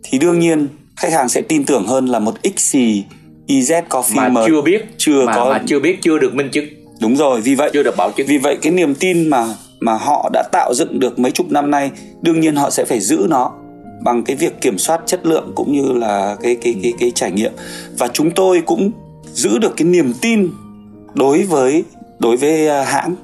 thì 0.04 0.18
đương 0.18 0.40
nhiên 0.40 0.68
khách 0.96 1.12
hàng 1.12 1.30
sẽ 1.30 1.42
tin 1.42 1.66
tưởng 1.66 1.88
hơn 1.88 2.06
là 2.06 2.20
một 2.20 2.34
XC 2.44 2.78
EZ 3.48 3.82
Coffee 3.90 4.16
mà 4.16 4.30
mới 4.30 4.48
chưa 4.48 4.62
biết. 4.62 4.86
chưa 4.98 5.26
mà, 5.26 5.36
có. 5.36 5.50
mà 5.50 5.62
chưa 5.68 5.80
biết 5.80 5.98
chưa 6.02 6.18
được 6.18 6.36
minh 6.36 6.50
chứng. 6.52 6.66
Đúng 7.02 7.16
rồi 7.16 7.42
vì 7.42 7.56
vậy 7.56 7.70
chưa 7.74 7.84
được 7.84 7.98
bảo 7.98 8.12
chứng. 8.12 8.28
vì 8.28 8.38
vậy 8.38 8.58
cái 8.62 8.72
niềm 8.74 8.96
tin 8.96 9.30
mà 9.30 9.46
mà 9.80 9.94
họ 9.94 10.30
đã 10.34 10.44
tạo 10.52 10.74
dựng 10.74 11.00
được 11.00 11.20
mấy 11.20 11.32
chục 11.32 11.52
năm 11.52 11.72
nay 11.72 11.92
đương 12.22 12.40
nhiên 12.40 12.56
họ 12.56 12.70
sẽ 12.70 12.86
phải 12.86 13.00
giữ 13.00 13.28
nó 13.30 13.52
bằng 14.04 14.24
cái 14.24 14.36
việc 14.36 14.62
kiểm 14.62 14.78
soát 14.78 15.02
chất 15.06 15.26
lượng 15.26 15.52
cũng 15.56 15.74
như 15.74 15.94
là 15.94 16.38
cái 16.42 16.58
cái 16.62 16.76
cái 16.84 16.94
cái 17.00 17.12
trải 17.16 17.32
nghiệm. 17.32 17.52
Và 17.98 18.08
chúng 18.08 18.32
tôi 18.32 18.62
cũng 18.66 18.92
giữ 19.34 19.58
được 19.58 19.74
cái 19.78 19.88
niềm 19.88 20.14
tin 20.22 20.50
đối 21.16 21.44
với 21.44 21.84
đối 22.20 22.38
với 22.38 22.68
à, 22.68 22.84
hãng 22.84 23.16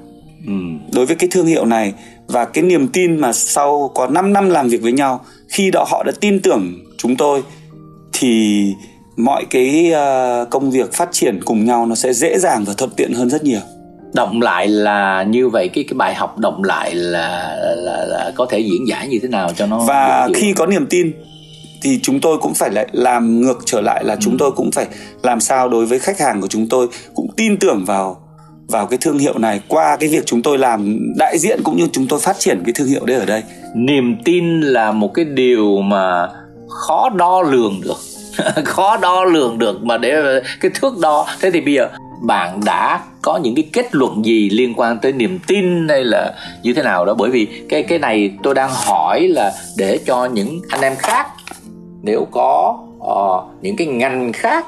ừ. 0.46 0.52
đối 0.92 1.06
với 1.06 1.16
cái 1.16 1.28
thương 1.32 1.46
hiệu 1.46 1.64
này 1.64 1.92
và 2.26 2.44
cái 2.44 2.64
niềm 2.64 2.88
tin 2.88 3.16
mà 3.16 3.32
sau 3.32 3.90
có 3.94 4.06
5 4.06 4.32
năm 4.32 4.50
làm 4.50 4.68
việc 4.68 4.82
với 4.82 4.92
nhau 4.92 5.20
khi 5.48 5.70
đó 5.70 5.84
họ 5.88 6.02
đã 6.02 6.12
tin 6.20 6.40
tưởng 6.40 6.84
chúng 6.98 7.16
tôi 7.16 7.42
thì 8.12 8.66
mọi 9.16 9.44
cái 9.50 9.92
à, 9.92 10.44
công 10.50 10.70
việc 10.70 10.92
phát 10.92 11.08
triển 11.12 11.40
cùng 11.44 11.64
nhau 11.64 11.86
nó 11.86 11.94
sẽ 11.94 12.12
dễ 12.12 12.38
dàng 12.38 12.64
và 12.64 12.74
thuận 12.74 12.90
tiện 12.96 13.12
hơn 13.12 13.30
rất 13.30 13.44
nhiều 13.44 13.60
động 14.14 14.42
lại 14.42 14.68
là 14.68 15.22
như 15.22 15.48
vậy 15.48 15.68
cái 15.68 15.84
cái 15.84 15.94
bài 15.94 16.14
học 16.14 16.38
động 16.38 16.64
lại 16.64 16.94
là 16.94 17.56
là, 17.76 18.04
là 18.04 18.32
có 18.34 18.46
thể 18.50 18.58
diễn 18.58 18.88
giải 18.88 19.08
như 19.08 19.18
thế 19.22 19.28
nào 19.28 19.50
cho 19.56 19.66
nó 19.66 19.78
và 19.78 20.28
khi 20.34 20.52
có 20.52 20.66
niềm 20.66 20.86
tin 20.86 21.12
thì 21.82 22.00
chúng 22.02 22.20
tôi 22.20 22.38
cũng 22.38 22.54
phải 22.54 22.70
lại 22.70 22.88
làm 22.92 23.40
ngược 23.40 23.58
trở 23.64 23.80
lại 23.80 24.04
là 24.04 24.16
chúng 24.20 24.36
tôi 24.38 24.50
cũng 24.56 24.70
phải 24.70 24.86
làm 25.22 25.40
sao 25.40 25.68
đối 25.68 25.86
với 25.86 25.98
khách 25.98 26.20
hàng 26.20 26.40
của 26.40 26.46
chúng 26.46 26.68
tôi 26.68 26.88
cũng 27.14 27.28
tin 27.36 27.56
tưởng 27.56 27.84
vào 27.84 28.22
vào 28.68 28.86
cái 28.86 28.98
thương 29.02 29.18
hiệu 29.18 29.38
này 29.38 29.60
qua 29.68 29.96
cái 29.96 30.08
việc 30.08 30.26
chúng 30.26 30.42
tôi 30.42 30.58
làm 30.58 30.98
đại 31.18 31.38
diện 31.38 31.60
cũng 31.64 31.76
như 31.76 31.88
chúng 31.92 32.06
tôi 32.08 32.20
phát 32.20 32.38
triển 32.38 32.62
cái 32.64 32.72
thương 32.72 32.88
hiệu 32.88 33.04
đấy 33.04 33.16
ở 33.16 33.24
đây. 33.24 33.42
Niềm 33.74 34.16
tin 34.24 34.60
là 34.60 34.92
một 34.92 35.14
cái 35.14 35.24
điều 35.24 35.82
mà 35.82 36.28
khó 36.68 37.08
đo 37.08 37.42
lường 37.42 37.80
được. 37.84 37.96
Khó 38.64 38.96
đo 38.96 39.24
lường 39.24 39.58
được 39.58 39.84
mà 39.84 39.98
để 39.98 40.40
cái 40.60 40.70
thước 40.74 40.98
đo. 40.98 41.26
Thế 41.40 41.50
thì 41.50 41.60
bây 41.60 41.74
giờ 41.74 41.88
bạn 42.22 42.60
đã 42.64 43.00
có 43.22 43.40
những 43.42 43.54
cái 43.54 43.64
kết 43.72 43.94
luận 43.94 44.24
gì 44.24 44.50
liên 44.50 44.74
quan 44.74 44.98
tới 44.98 45.12
niềm 45.12 45.38
tin 45.46 45.88
hay 45.88 46.04
là 46.04 46.34
như 46.62 46.74
thế 46.74 46.82
nào 46.82 47.04
đó? 47.04 47.14
Bởi 47.14 47.30
vì 47.30 47.48
cái 47.68 47.82
cái 47.82 47.98
này 47.98 48.30
tôi 48.42 48.54
đang 48.54 48.70
hỏi 48.72 49.28
là 49.28 49.52
để 49.76 49.98
cho 50.06 50.24
những 50.24 50.60
anh 50.68 50.80
em 50.80 50.96
khác 50.96 51.26
nếu 52.02 52.26
có 52.30 52.78
uh, 52.98 53.62
những 53.62 53.76
cái 53.76 53.86
ngành 53.86 54.32
khác 54.32 54.66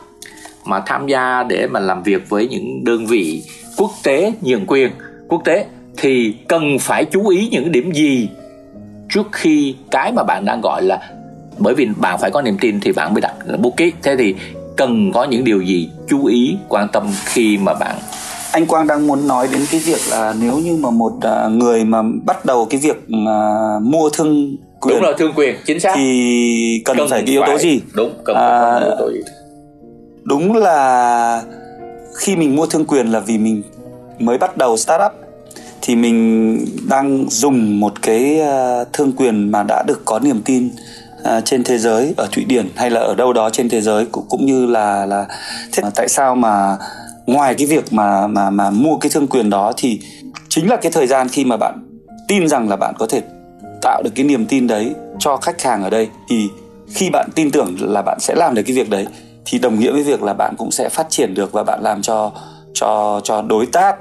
mà 0.64 0.82
tham 0.86 1.06
gia 1.06 1.42
để 1.42 1.66
mà 1.66 1.80
làm 1.80 2.02
việc 2.02 2.28
với 2.28 2.48
những 2.48 2.84
đơn 2.84 3.06
vị 3.06 3.42
quốc 3.76 3.90
tế 4.02 4.32
nhượng 4.40 4.64
quyền 4.66 4.90
quốc 5.28 5.42
tế 5.44 5.66
thì 5.96 6.34
cần 6.48 6.78
phải 6.78 7.04
chú 7.04 7.28
ý 7.28 7.48
những 7.48 7.72
điểm 7.72 7.92
gì 7.92 8.28
trước 9.10 9.28
khi 9.32 9.74
cái 9.90 10.12
mà 10.12 10.22
bạn 10.22 10.44
đang 10.44 10.60
gọi 10.60 10.82
là 10.82 11.10
bởi 11.58 11.74
vì 11.74 11.88
bạn 11.96 12.18
phải 12.18 12.30
có 12.30 12.42
niềm 12.42 12.56
tin 12.60 12.80
thì 12.80 12.92
bạn 12.92 13.14
mới 13.14 13.20
đặt 13.20 13.34
bút 13.58 13.76
ký 13.76 13.92
thế 14.02 14.16
thì 14.16 14.34
cần 14.76 15.12
có 15.12 15.24
những 15.24 15.44
điều 15.44 15.60
gì 15.60 15.90
chú 16.08 16.26
ý 16.26 16.56
quan 16.68 16.88
tâm 16.92 17.06
khi 17.24 17.58
mà 17.58 17.74
bạn 17.74 17.96
anh 18.52 18.66
Quang 18.66 18.86
đang 18.86 19.06
muốn 19.06 19.28
nói 19.28 19.48
đến 19.52 19.60
cái 19.70 19.80
việc 19.80 20.00
là 20.10 20.34
nếu 20.40 20.58
như 20.58 20.76
mà 20.76 20.90
một 20.90 21.12
ờ, 21.20 21.48
người 21.48 21.84
mà 21.84 22.02
bắt 22.24 22.44
đầu 22.44 22.66
cái 22.70 22.80
việc 22.80 23.04
mà 23.08 23.78
mua 23.82 24.10
thương 24.10 24.56
quyền. 24.84 24.96
đúng 24.96 25.04
là 25.04 25.12
thương 25.18 25.32
quyền 25.36 25.56
chính 25.66 25.80
xác. 25.80 25.92
Thì 25.96 26.82
cần, 26.84 26.96
phải 27.10 27.20
cái 27.26 27.30
yếu 27.30 27.42
tố 27.46 27.58
gì? 27.58 27.80
Đúng 27.94 28.10
cần 28.24 28.36
À, 28.36 28.60
phải 28.72 28.82
yếu 28.88 28.96
tố 28.98 29.10
gì? 29.12 29.20
đúng 30.24 30.56
là 30.56 31.42
khi 32.18 32.36
mình 32.36 32.56
mua 32.56 32.66
thương 32.66 32.84
quyền 32.84 33.06
là 33.06 33.20
vì 33.20 33.38
mình 33.38 33.62
mới 34.18 34.38
bắt 34.38 34.56
đầu 34.56 34.76
startup 34.76 35.12
thì 35.82 35.96
mình 35.96 36.58
đang 36.88 37.24
dùng 37.30 37.80
một 37.80 38.02
cái 38.02 38.40
à, 38.40 38.84
thương 38.92 39.12
quyền 39.12 39.50
mà 39.52 39.62
đã 39.62 39.82
được 39.86 40.02
có 40.04 40.18
niềm 40.18 40.42
tin 40.44 40.70
à, 41.24 41.40
trên 41.40 41.64
thế 41.64 41.78
giới 41.78 42.14
ở 42.16 42.28
Thụy 42.32 42.44
Điển 42.44 42.68
hay 42.76 42.90
là 42.90 43.00
ở 43.00 43.14
đâu 43.14 43.32
đó 43.32 43.50
trên 43.50 43.68
thế 43.68 43.80
giới 43.80 44.06
cũng 44.12 44.24
cũng 44.28 44.46
như 44.46 44.66
là 44.66 45.06
là 45.06 45.26
thế. 45.72 45.82
Tại 45.94 46.08
sao 46.08 46.34
mà 46.34 46.76
ngoài 47.26 47.54
cái 47.54 47.66
việc 47.66 47.92
mà 47.92 48.26
mà 48.26 48.50
mà 48.50 48.70
mua 48.70 48.96
cái 48.96 49.10
thương 49.10 49.26
quyền 49.26 49.50
đó 49.50 49.72
thì 49.76 50.00
chính 50.48 50.68
là 50.70 50.76
cái 50.76 50.92
thời 50.92 51.06
gian 51.06 51.28
khi 51.28 51.44
mà 51.44 51.56
bạn 51.56 51.78
tin 52.28 52.48
rằng 52.48 52.68
là 52.68 52.76
bạn 52.76 52.94
có 52.98 53.06
thể 53.06 53.22
tạo 53.84 54.02
được 54.02 54.10
cái 54.14 54.24
niềm 54.24 54.46
tin 54.46 54.66
đấy 54.66 54.94
cho 55.18 55.36
khách 55.36 55.62
hàng 55.62 55.82
ở 55.82 55.90
đây. 55.90 56.08
Thì 56.28 56.48
khi 56.94 57.10
bạn 57.10 57.28
tin 57.34 57.50
tưởng 57.50 57.76
là 57.80 58.02
bạn 58.02 58.18
sẽ 58.20 58.34
làm 58.34 58.54
được 58.54 58.62
cái 58.66 58.76
việc 58.76 58.90
đấy 58.90 59.06
thì 59.44 59.58
đồng 59.58 59.80
nghĩa 59.80 59.92
với 59.92 60.02
việc 60.02 60.22
là 60.22 60.34
bạn 60.34 60.54
cũng 60.58 60.70
sẽ 60.70 60.88
phát 60.88 61.06
triển 61.10 61.34
được 61.34 61.52
và 61.52 61.64
bạn 61.64 61.80
làm 61.82 62.02
cho 62.02 62.32
cho 62.74 63.20
cho 63.24 63.42
đối 63.42 63.66
tác 63.66 63.96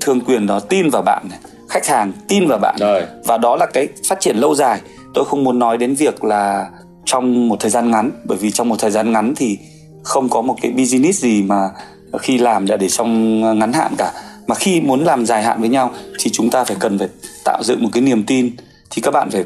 thương 0.00 0.20
quyền 0.20 0.46
đó 0.46 0.60
tin 0.60 0.90
vào 0.90 1.02
bạn 1.02 1.26
này, 1.30 1.38
khách 1.68 1.86
hàng 1.86 2.12
tin 2.28 2.48
vào 2.48 2.58
bạn. 2.58 2.76
Rồi. 2.78 3.02
và 3.24 3.38
đó 3.38 3.56
là 3.56 3.66
cái 3.66 3.88
phát 4.08 4.20
triển 4.20 4.36
lâu 4.36 4.54
dài. 4.54 4.80
Tôi 5.14 5.24
không 5.24 5.44
muốn 5.44 5.58
nói 5.58 5.78
đến 5.78 5.94
việc 5.94 6.24
là 6.24 6.66
trong 7.04 7.48
một 7.48 7.56
thời 7.60 7.70
gian 7.70 7.90
ngắn 7.90 8.10
bởi 8.24 8.38
vì 8.38 8.50
trong 8.50 8.68
một 8.68 8.76
thời 8.78 8.90
gian 8.90 9.12
ngắn 9.12 9.34
thì 9.36 9.58
không 10.02 10.28
có 10.28 10.42
một 10.42 10.56
cái 10.62 10.72
business 10.72 11.22
gì 11.22 11.42
mà 11.42 11.70
khi 12.18 12.38
làm 12.38 12.66
đã 12.66 12.76
để 12.76 12.88
trong 12.88 13.40
ngắn 13.58 13.72
hạn 13.72 13.92
cả. 13.98 14.12
Mà 14.46 14.54
khi 14.54 14.80
muốn 14.80 15.04
làm 15.04 15.26
dài 15.26 15.42
hạn 15.42 15.60
với 15.60 15.68
nhau 15.68 15.90
thì 16.18 16.30
chúng 16.30 16.50
ta 16.50 16.64
phải 16.64 16.76
cần 16.80 16.98
phải 16.98 17.08
tạo 17.44 17.62
dựng 17.62 17.82
một 17.82 17.88
cái 17.92 18.02
niềm 18.02 18.24
tin 18.24 18.50
thì 18.90 19.02
các 19.02 19.10
bạn 19.10 19.30
phải 19.30 19.44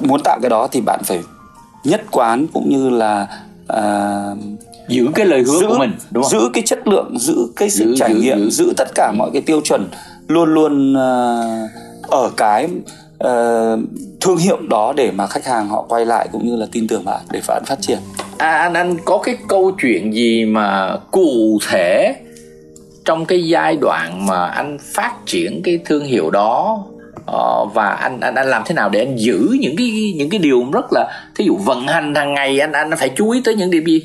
muốn 0.00 0.20
tạo 0.24 0.38
cái 0.42 0.50
đó 0.50 0.68
thì 0.72 0.80
bạn 0.80 1.00
phải 1.04 1.20
nhất 1.84 2.02
quán 2.10 2.46
cũng 2.52 2.68
như 2.68 2.90
là 2.90 3.28
uh, 3.72 4.38
giữ 4.88 5.08
cái 5.14 5.26
lời 5.26 5.42
hứa 5.46 5.60
giữ, 5.60 5.66
của 5.68 5.78
mình 5.78 5.92
đúng 6.10 6.24
không? 6.24 6.32
giữ 6.32 6.50
cái 6.52 6.62
chất 6.66 6.88
lượng 6.88 7.18
giữ 7.18 7.36
cái 7.56 7.70
sự 7.70 7.84
Giữ- 7.84 7.94
trải 7.96 8.14
giữ- 8.14 8.20
nghiệm 8.20 8.38
giữ. 8.50 8.50
giữ. 8.50 8.72
tất 8.76 8.88
cả 8.94 9.12
mọi 9.18 9.30
cái 9.32 9.42
tiêu 9.42 9.60
chuẩn 9.64 9.88
luôn 10.28 10.54
luôn 10.54 10.92
uh, 10.92 11.70
ở 12.10 12.30
cái 12.36 12.68
uh, 13.24 13.80
thương 14.20 14.36
hiệu 14.36 14.56
đó 14.70 14.92
để 14.96 15.10
mà 15.10 15.26
khách 15.26 15.44
hàng 15.46 15.68
họ 15.68 15.82
quay 15.88 16.06
lại 16.06 16.28
cũng 16.32 16.46
như 16.46 16.56
là 16.56 16.66
tin 16.72 16.86
tưởng 16.88 17.04
bạn 17.04 17.20
để 17.30 17.40
bạn 17.48 17.62
phát 17.66 17.78
triển 17.80 17.98
À, 18.38 18.50
anh 18.58 18.74
anh 18.74 18.96
có 19.04 19.18
cái 19.18 19.36
câu 19.48 19.72
chuyện 19.82 20.14
gì 20.14 20.44
mà 20.44 20.96
cụ 21.10 21.58
thể 21.70 22.14
trong 23.04 23.24
cái 23.24 23.44
giai 23.48 23.76
đoạn 23.76 24.26
mà 24.26 24.46
anh 24.46 24.78
phát 24.94 25.12
triển 25.26 25.60
cái 25.64 25.78
thương 25.84 26.04
hiệu 26.04 26.30
đó 26.30 26.84
ờ, 27.26 27.64
và 27.74 27.88
anh 27.88 28.20
anh 28.20 28.34
anh 28.34 28.46
làm 28.46 28.62
thế 28.66 28.74
nào 28.74 28.88
để 28.88 28.98
anh 28.98 29.18
giữ 29.18 29.56
những 29.60 29.76
cái 29.76 30.14
những 30.16 30.30
cái 30.30 30.38
điều 30.38 30.64
rất 30.72 30.92
là 30.92 31.28
thí 31.34 31.44
dụ 31.44 31.56
vận 31.56 31.86
hành 31.86 32.14
hàng 32.14 32.34
ngày 32.34 32.60
anh 32.60 32.72
anh 32.72 32.90
phải 32.98 33.10
chú 33.16 33.30
ý 33.30 33.40
tới 33.44 33.54
những 33.54 33.70
điểm 33.70 33.84
gì? 33.86 34.02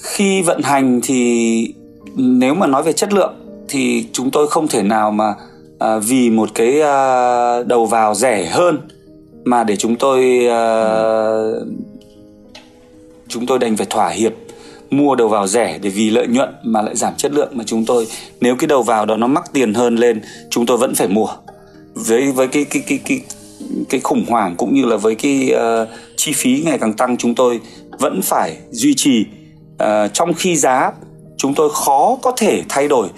khi 0.00 0.42
vận 0.42 0.62
hành 0.62 1.00
thì 1.02 1.74
nếu 2.16 2.54
mà 2.54 2.66
nói 2.66 2.82
về 2.82 2.92
chất 2.92 3.12
lượng 3.12 3.34
thì 3.68 4.06
chúng 4.12 4.30
tôi 4.30 4.48
không 4.48 4.68
thể 4.68 4.82
nào 4.82 5.10
mà 5.10 5.34
à, 5.78 5.98
vì 5.98 6.30
một 6.30 6.50
cái 6.54 6.80
à, 6.80 7.62
đầu 7.62 7.86
vào 7.86 8.14
rẻ 8.14 8.44
hơn 8.44 8.78
mà 9.44 9.64
để 9.64 9.76
chúng 9.76 9.96
tôi 9.96 10.46
à, 10.46 10.64
chúng 13.28 13.46
tôi 13.46 13.58
đành 13.58 13.76
phải 13.76 13.86
thỏa 13.90 14.08
hiệp 14.08 14.32
mua 14.90 15.14
đầu 15.14 15.28
vào 15.28 15.46
rẻ 15.46 15.78
để 15.82 15.90
vì 15.90 16.10
lợi 16.10 16.26
nhuận 16.26 16.48
mà 16.62 16.82
lại 16.82 16.96
giảm 16.96 17.14
chất 17.16 17.32
lượng 17.32 17.48
mà 17.52 17.64
chúng 17.66 17.84
tôi 17.84 18.06
nếu 18.40 18.56
cái 18.56 18.68
đầu 18.68 18.82
vào 18.82 19.06
đó 19.06 19.16
nó 19.16 19.26
mắc 19.26 19.44
tiền 19.52 19.74
hơn 19.74 19.96
lên 19.96 20.20
chúng 20.50 20.66
tôi 20.66 20.76
vẫn 20.76 20.94
phải 20.94 21.08
mua 21.08 21.28
với 22.06 22.32
với 22.32 22.48
cái 22.48 22.64
cái 22.64 22.82
cái 22.86 22.98
cái 23.04 23.20
cái 23.88 24.00
khủng 24.00 24.24
hoảng 24.28 24.54
cũng 24.56 24.74
như 24.74 24.84
là 24.84 24.96
với 24.96 25.14
cái 25.14 25.54
uh, 25.54 25.88
chi 26.16 26.32
phí 26.32 26.62
ngày 26.64 26.78
càng 26.78 26.92
tăng 26.92 27.16
chúng 27.16 27.34
tôi 27.34 27.60
vẫn 27.98 28.22
phải 28.22 28.56
duy 28.70 28.94
trì 28.94 29.24
uh, 29.82 29.86
trong 30.12 30.34
khi 30.34 30.56
giá 30.56 30.92
chúng 31.36 31.54
tôi 31.54 31.70
khó 31.72 32.18
có 32.22 32.32
thể 32.36 32.62
thay 32.68 32.88
đổi 32.88 33.08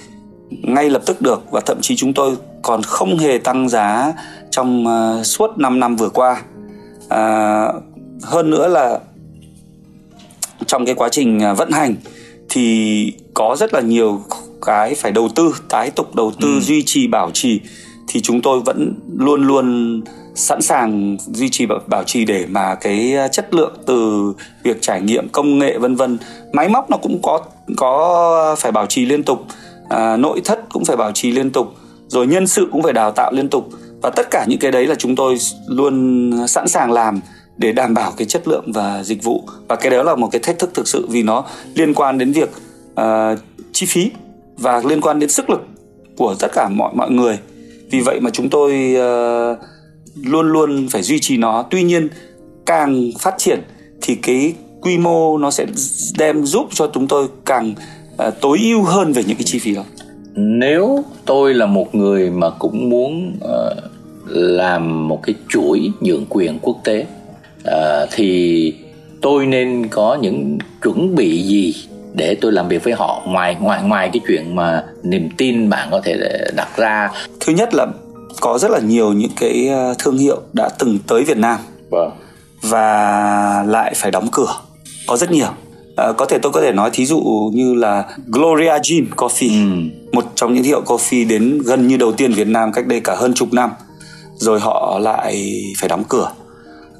ngay 0.48 0.90
lập 0.90 1.02
tức 1.06 1.20
được 1.20 1.42
và 1.50 1.60
thậm 1.60 1.78
chí 1.80 1.96
chúng 1.96 2.12
tôi 2.12 2.36
còn 2.62 2.82
không 2.82 3.18
hề 3.18 3.38
tăng 3.38 3.68
giá 3.68 4.12
trong 4.50 4.86
uh, 4.86 5.26
suốt 5.26 5.58
5 5.58 5.80
năm 5.80 5.96
vừa 5.96 6.08
qua. 6.08 6.42
Uh, 7.04 7.82
hơn 8.22 8.50
nữa 8.50 8.68
là 8.68 8.98
trong 10.66 10.86
cái 10.86 10.94
quá 10.94 11.08
trình 11.08 11.40
vận 11.56 11.70
hành 11.70 11.94
thì 12.48 13.12
có 13.34 13.56
rất 13.58 13.74
là 13.74 13.80
nhiều 13.80 14.22
cái 14.66 14.94
phải 14.94 15.12
đầu 15.12 15.28
tư 15.34 15.54
tái 15.68 15.90
tục 15.90 16.14
đầu 16.14 16.32
tư 16.40 16.60
duy 16.60 16.82
trì 16.86 17.06
bảo 17.06 17.30
trì 17.34 17.60
thì 18.12 18.20
chúng 18.20 18.42
tôi 18.42 18.60
vẫn 18.60 18.94
luôn 19.18 19.46
luôn 19.46 20.00
sẵn 20.34 20.62
sàng 20.62 21.16
duy 21.20 21.48
trì 21.48 21.66
bảo, 21.66 21.78
bảo 21.86 22.04
trì 22.04 22.24
để 22.24 22.46
mà 22.48 22.74
cái 22.74 23.14
ờ, 23.14 23.28
chất 23.28 23.54
lượng 23.54 23.72
từ 23.86 24.32
việc 24.62 24.82
trải 24.82 25.00
nghiệm 25.00 25.28
công 25.28 25.58
nghệ 25.58 25.78
vân 25.78 25.94
vân. 25.94 26.18
Máy 26.52 26.68
móc 26.68 26.90
nó 26.90 26.96
cũng 26.96 27.22
có 27.22 27.40
có 27.76 28.56
phải 28.58 28.72
bảo 28.72 28.86
trì 28.86 29.06
liên 29.06 29.22
tục 29.22 29.46
à, 29.88 30.16
nội 30.16 30.40
thất 30.44 30.60
cũng 30.72 30.84
phải 30.84 30.96
bảo 30.96 31.12
trì 31.12 31.32
liên 31.32 31.50
tục 31.50 31.74
rồi 32.08 32.26
nhân 32.26 32.46
sự 32.46 32.68
cũng 32.72 32.82
phải 32.82 32.92
đào 32.92 33.10
tạo 33.10 33.32
liên 33.32 33.48
tục. 33.48 33.68
Và 34.02 34.10
tất 34.10 34.30
cả 34.30 34.44
những 34.48 34.58
cái 34.58 34.70
đấy 34.70 34.86
là 34.86 34.94
chúng 34.94 35.16
tôi 35.16 35.36
luôn 35.66 36.32
sẵn 36.48 36.68
sàng 36.68 36.92
làm 36.92 37.20
để 37.56 37.72
đảm 37.72 37.94
bảo 37.94 38.12
cái 38.16 38.26
chất 38.26 38.48
lượng 38.48 38.72
và 38.72 39.02
dịch 39.02 39.24
vụ. 39.24 39.44
Và 39.68 39.76
cái 39.76 39.90
đó 39.90 40.02
là 40.02 40.16
một 40.16 40.28
cái 40.32 40.40
thách 40.40 40.58
thức 40.58 40.70
thực 40.74 40.88
sự 40.88 41.06
vì 41.10 41.22
nó 41.22 41.44
liên 41.74 41.94
quan 41.94 42.18
đến 42.18 42.32
việc 42.32 42.50
uh, 43.00 43.38
chi 43.72 43.86
phí 43.86 44.10
và 44.56 44.82
liên 44.84 45.00
quan 45.00 45.18
đến 45.18 45.30
sức 45.30 45.50
lực 45.50 45.66
của 46.16 46.34
tất 46.38 46.48
cả 46.54 46.68
mọi 46.68 46.92
mọi 46.94 47.10
người 47.10 47.38
vì 47.92 48.00
vậy 48.00 48.20
mà 48.20 48.30
chúng 48.30 48.48
tôi 48.48 48.96
uh, 48.96 49.58
luôn 50.24 50.52
luôn 50.52 50.88
phải 50.90 51.02
duy 51.02 51.18
trì 51.18 51.36
nó. 51.36 51.64
Tuy 51.70 51.82
nhiên 51.82 52.08
càng 52.66 53.10
phát 53.20 53.34
triển 53.38 53.60
thì 54.02 54.14
cái 54.14 54.54
quy 54.80 54.98
mô 54.98 55.38
nó 55.38 55.50
sẽ 55.50 55.66
đem 56.18 56.44
giúp 56.44 56.66
cho 56.70 56.90
chúng 56.94 57.08
tôi 57.08 57.26
càng 57.44 57.74
uh, 58.28 58.34
tối 58.40 58.58
ưu 58.62 58.82
hơn 58.82 59.12
về 59.12 59.22
những 59.26 59.36
cái 59.36 59.44
chi 59.44 59.58
phí 59.58 59.74
đó. 59.74 59.84
Nếu 60.34 61.04
tôi 61.26 61.54
là 61.54 61.66
một 61.66 61.94
người 61.94 62.30
mà 62.30 62.50
cũng 62.50 62.90
muốn 62.90 63.38
uh, 63.44 63.76
làm 64.28 65.08
một 65.08 65.20
cái 65.22 65.34
chuỗi 65.48 65.90
nhượng 66.00 66.26
quyền 66.28 66.58
quốc 66.62 66.76
tế 66.84 67.06
uh, 67.68 68.08
thì 68.12 68.74
tôi 69.20 69.46
nên 69.46 69.86
có 69.88 70.18
những 70.22 70.58
chuẩn 70.82 71.14
bị 71.14 71.42
gì 71.42 71.74
để 72.14 72.36
tôi 72.40 72.52
làm 72.52 72.68
việc 72.68 72.84
với 72.84 72.92
họ. 72.92 73.22
Ngoài 73.26 73.56
ngoài 73.60 73.82
ngoài 73.82 74.10
cái 74.12 74.20
chuyện 74.28 74.56
mà 74.56 74.84
niềm 75.02 75.28
tin 75.36 75.70
bạn 75.70 75.88
có 75.90 76.00
thể 76.04 76.16
đặt 76.56 76.68
ra. 76.76 77.10
Thứ 77.40 77.52
nhất 77.52 77.74
là 77.74 77.86
có 78.40 78.58
rất 78.58 78.70
là 78.70 78.78
nhiều 78.78 79.12
những 79.12 79.30
cái 79.40 79.68
uh, 79.90 79.98
thương 79.98 80.18
hiệu 80.18 80.40
đã 80.52 80.68
từng 80.78 80.98
tới 81.06 81.24
Việt 81.24 81.38
Nam. 81.38 81.58
Vâng. 81.90 82.10
Và 82.62 83.64
lại 83.68 83.92
phải 83.96 84.10
đóng 84.10 84.28
cửa. 84.32 84.54
Có 85.06 85.16
rất 85.16 85.30
nhiều. 85.30 85.48
À, 85.96 86.12
có 86.16 86.26
thể 86.26 86.38
tôi 86.42 86.52
có 86.52 86.60
thể 86.60 86.72
nói 86.72 86.90
thí 86.92 87.06
dụ 87.06 87.50
như 87.54 87.74
là 87.74 88.04
Gloria 88.26 88.78
Jean 88.78 89.04
Coffee. 89.16 89.72
Ừ. 89.72 89.98
một 90.12 90.24
trong 90.34 90.54
những 90.54 90.64
hiệu 90.64 90.82
coffee 90.86 91.28
đến 91.28 91.62
gần 91.64 91.88
như 91.88 91.96
đầu 91.96 92.12
tiên 92.12 92.32
Việt 92.32 92.48
Nam 92.48 92.72
cách 92.72 92.86
đây 92.86 93.00
cả 93.00 93.14
hơn 93.14 93.34
chục 93.34 93.52
năm. 93.52 93.70
Rồi 94.36 94.60
họ 94.60 94.98
lại 94.98 95.52
phải 95.80 95.88
đóng 95.88 96.04
cửa. 96.08 96.32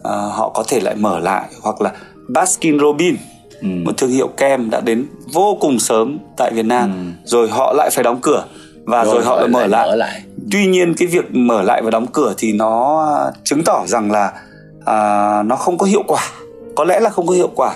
À, 0.04 0.12
họ 0.12 0.48
có 0.54 0.64
thể 0.68 0.80
lại 0.80 0.94
mở 0.94 1.18
lại. 1.18 1.48
Hoặc 1.62 1.80
là 1.80 1.92
Baskin 2.28 2.78
Robbins 2.78 3.18
Ừ. 3.62 3.68
một 3.84 3.92
thương 3.96 4.10
hiệu 4.10 4.28
kem 4.28 4.70
đã 4.70 4.80
đến 4.80 5.06
vô 5.32 5.56
cùng 5.60 5.78
sớm 5.78 6.18
tại 6.36 6.52
Việt 6.54 6.66
Nam 6.66 7.14
rồi 7.24 7.48
họ 7.48 7.72
lại 7.76 7.90
phải 7.92 8.04
đóng 8.04 8.18
cửa 8.22 8.44
và 8.84 9.04
rồi, 9.04 9.24
họ 9.24 9.36
lại 9.36 9.48
mở 9.48 9.66
lại 9.66 9.88
mở 9.88 9.96
lại. 9.96 10.22
Tuy 10.50 10.66
nhiên 10.66 10.94
cái 10.94 11.08
việc 11.08 11.34
mở 11.34 11.62
lại 11.62 11.82
và 11.82 11.90
đóng 11.90 12.06
cửa 12.12 12.34
thì 12.38 12.52
nó 12.52 13.06
chứng 13.44 13.62
tỏ 13.64 13.84
rằng 13.86 14.10
là 14.12 14.32
à, 14.84 15.42
nó 15.42 15.56
không 15.56 15.78
có 15.78 15.86
hiệu 15.86 16.02
quả. 16.06 16.22
Có 16.74 16.84
lẽ 16.84 17.00
là 17.00 17.10
không 17.10 17.26
có 17.26 17.34
hiệu 17.34 17.50
quả. 17.54 17.74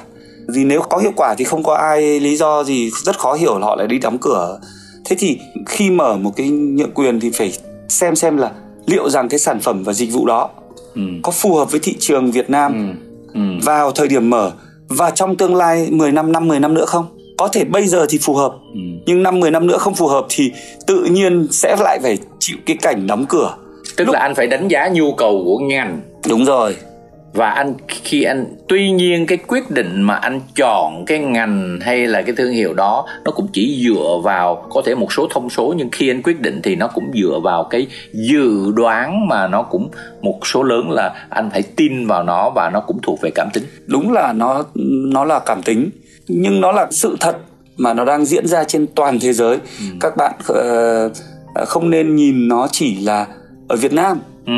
Vì 0.48 0.64
nếu 0.64 0.80
có 0.82 0.98
hiệu 0.98 1.12
quả 1.16 1.34
thì 1.38 1.44
không 1.44 1.62
có 1.62 1.74
ai 1.74 2.20
lý 2.20 2.36
do 2.36 2.64
gì 2.64 2.90
rất 3.04 3.18
khó 3.18 3.34
hiểu 3.34 3.58
là 3.58 3.66
họ 3.66 3.76
lại 3.76 3.86
đi 3.86 3.98
đóng 3.98 4.18
cửa. 4.18 4.60
Thế 5.04 5.16
thì 5.18 5.38
khi 5.66 5.90
mở 5.90 6.16
một 6.16 6.32
cái 6.36 6.48
nhượng 6.48 6.90
quyền 6.94 7.20
thì 7.20 7.30
phải 7.30 7.52
xem 7.88 8.16
xem 8.16 8.36
là 8.36 8.50
liệu 8.86 9.10
rằng 9.10 9.28
cái 9.28 9.38
sản 9.38 9.60
phẩm 9.60 9.82
và 9.84 9.92
dịch 9.92 10.12
vụ 10.12 10.26
đó 10.26 10.50
Ừ. 10.94 11.02
có 11.22 11.32
phù 11.32 11.54
hợp 11.54 11.70
với 11.70 11.80
thị 11.82 11.96
trường 11.98 12.30
Việt 12.30 12.50
Nam 12.50 12.96
Ừ. 13.34 13.40
vào 13.64 13.92
thời 13.92 14.08
điểm 14.08 14.30
mở 14.30 14.50
và 14.88 15.10
trong 15.10 15.36
tương 15.36 15.54
lai 15.54 15.88
10 15.90 16.12
năm 16.12 16.32
năm 16.32 16.48
10 16.48 16.60
năm 16.60 16.74
nữa 16.74 16.84
không? 16.84 17.06
Có 17.38 17.48
thể 17.48 17.64
bây 17.64 17.86
giờ 17.86 18.06
thì 18.08 18.18
phù 18.22 18.34
hợp 18.34 18.52
Ừ. 18.74 18.80
nhưng 19.06 19.22
năm 19.22 19.40
10 19.40 19.50
năm 19.50 19.66
nữa 19.66 19.78
không 19.78 19.94
phù 19.94 20.06
hợp 20.06 20.26
thì 20.28 20.52
tự 20.86 21.04
nhiên 21.04 21.46
sẽ 21.50 21.76
lại 21.80 21.98
phải 22.02 22.18
chịu 22.38 22.56
cái 22.66 22.76
cảnh 22.82 23.06
đóng 23.06 23.26
cửa. 23.28 23.54
Tức 23.96 24.08
là 24.08 24.20
anh 24.20 24.34
phải 24.34 24.46
đánh 24.46 24.68
giá 24.68 24.88
nhu 24.88 25.12
cầu 25.14 25.42
của 25.44 25.58
ngành. 25.58 26.00
Đúng 26.28 26.44
rồi 26.44 26.76
và 27.36 27.50
anh 27.50 27.74
khi 27.88 28.22
anh 28.22 28.46
tuy 28.68 28.90
nhiên 28.90 29.26
cái 29.26 29.38
quyết 29.38 29.70
định 29.70 30.02
mà 30.02 30.14
anh 30.14 30.40
chọn 30.54 31.04
cái 31.06 31.18
ngành 31.18 31.78
hay 31.82 32.06
là 32.06 32.22
cái 32.22 32.34
thương 32.34 32.52
hiệu 32.52 32.74
đó 32.74 33.06
nó 33.24 33.30
cũng 33.30 33.46
chỉ 33.52 33.84
dựa 33.84 34.20
vào 34.24 34.66
có 34.70 34.82
thể 34.86 34.94
một 34.94 35.12
số 35.12 35.28
thông 35.30 35.50
số 35.50 35.74
nhưng 35.76 35.88
khi 35.92 36.10
anh 36.10 36.22
quyết 36.22 36.40
định 36.40 36.60
thì 36.62 36.76
nó 36.76 36.88
cũng 36.88 37.04
dựa 37.14 37.40
vào 37.42 37.64
cái 37.64 37.86
dự 38.12 38.72
đoán 38.76 39.28
mà 39.28 39.48
nó 39.48 39.62
cũng 39.62 39.90
một 40.22 40.46
số 40.46 40.62
lớn 40.62 40.90
là 40.90 41.26
anh 41.30 41.50
phải 41.50 41.62
tin 41.62 42.06
vào 42.06 42.22
nó 42.22 42.50
và 42.50 42.70
nó 42.70 42.80
cũng 42.80 42.98
thuộc 43.02 43.20
về 43.22 43.30
cảm 43.34 43.48
tính. 43.52 43.64
Đúng 43.86 44.12
là 44.12 44.32
nó 44.32 44.64
nó 45.12 45.24
là 45.24 45.38
cảm 45.38 45.62
tính 45.62 45.90
nhưng 46.28 46.60
nó 46.60 46.72
là 46.72 46.86
sự 46.90 47.16
thật 47.20 47.36
mà 47.76 47.94
nó 47.94 48.04
đang 48.04 48.24
diễn 48.24 48.46
ra 48.46 48.64
trên 48.64 48.86
toàn 48.94 49.18
thế 49.20 49.32
giới. 49.32 49.58
Các 50.00 50.16
bạn 50.16 50.32
ờ, 50.46 51.10
không 51.66 51.90
nên 51.90 52.16
nhìn 52.16 52.48
nó 52.48 52.68
chỉ 52.72 53.00
là 53.00 53.26
ở 53.68 53.76
Việt 53.76 53.92
Nam. 53.92 54.18
Ừ. 54.46 54.52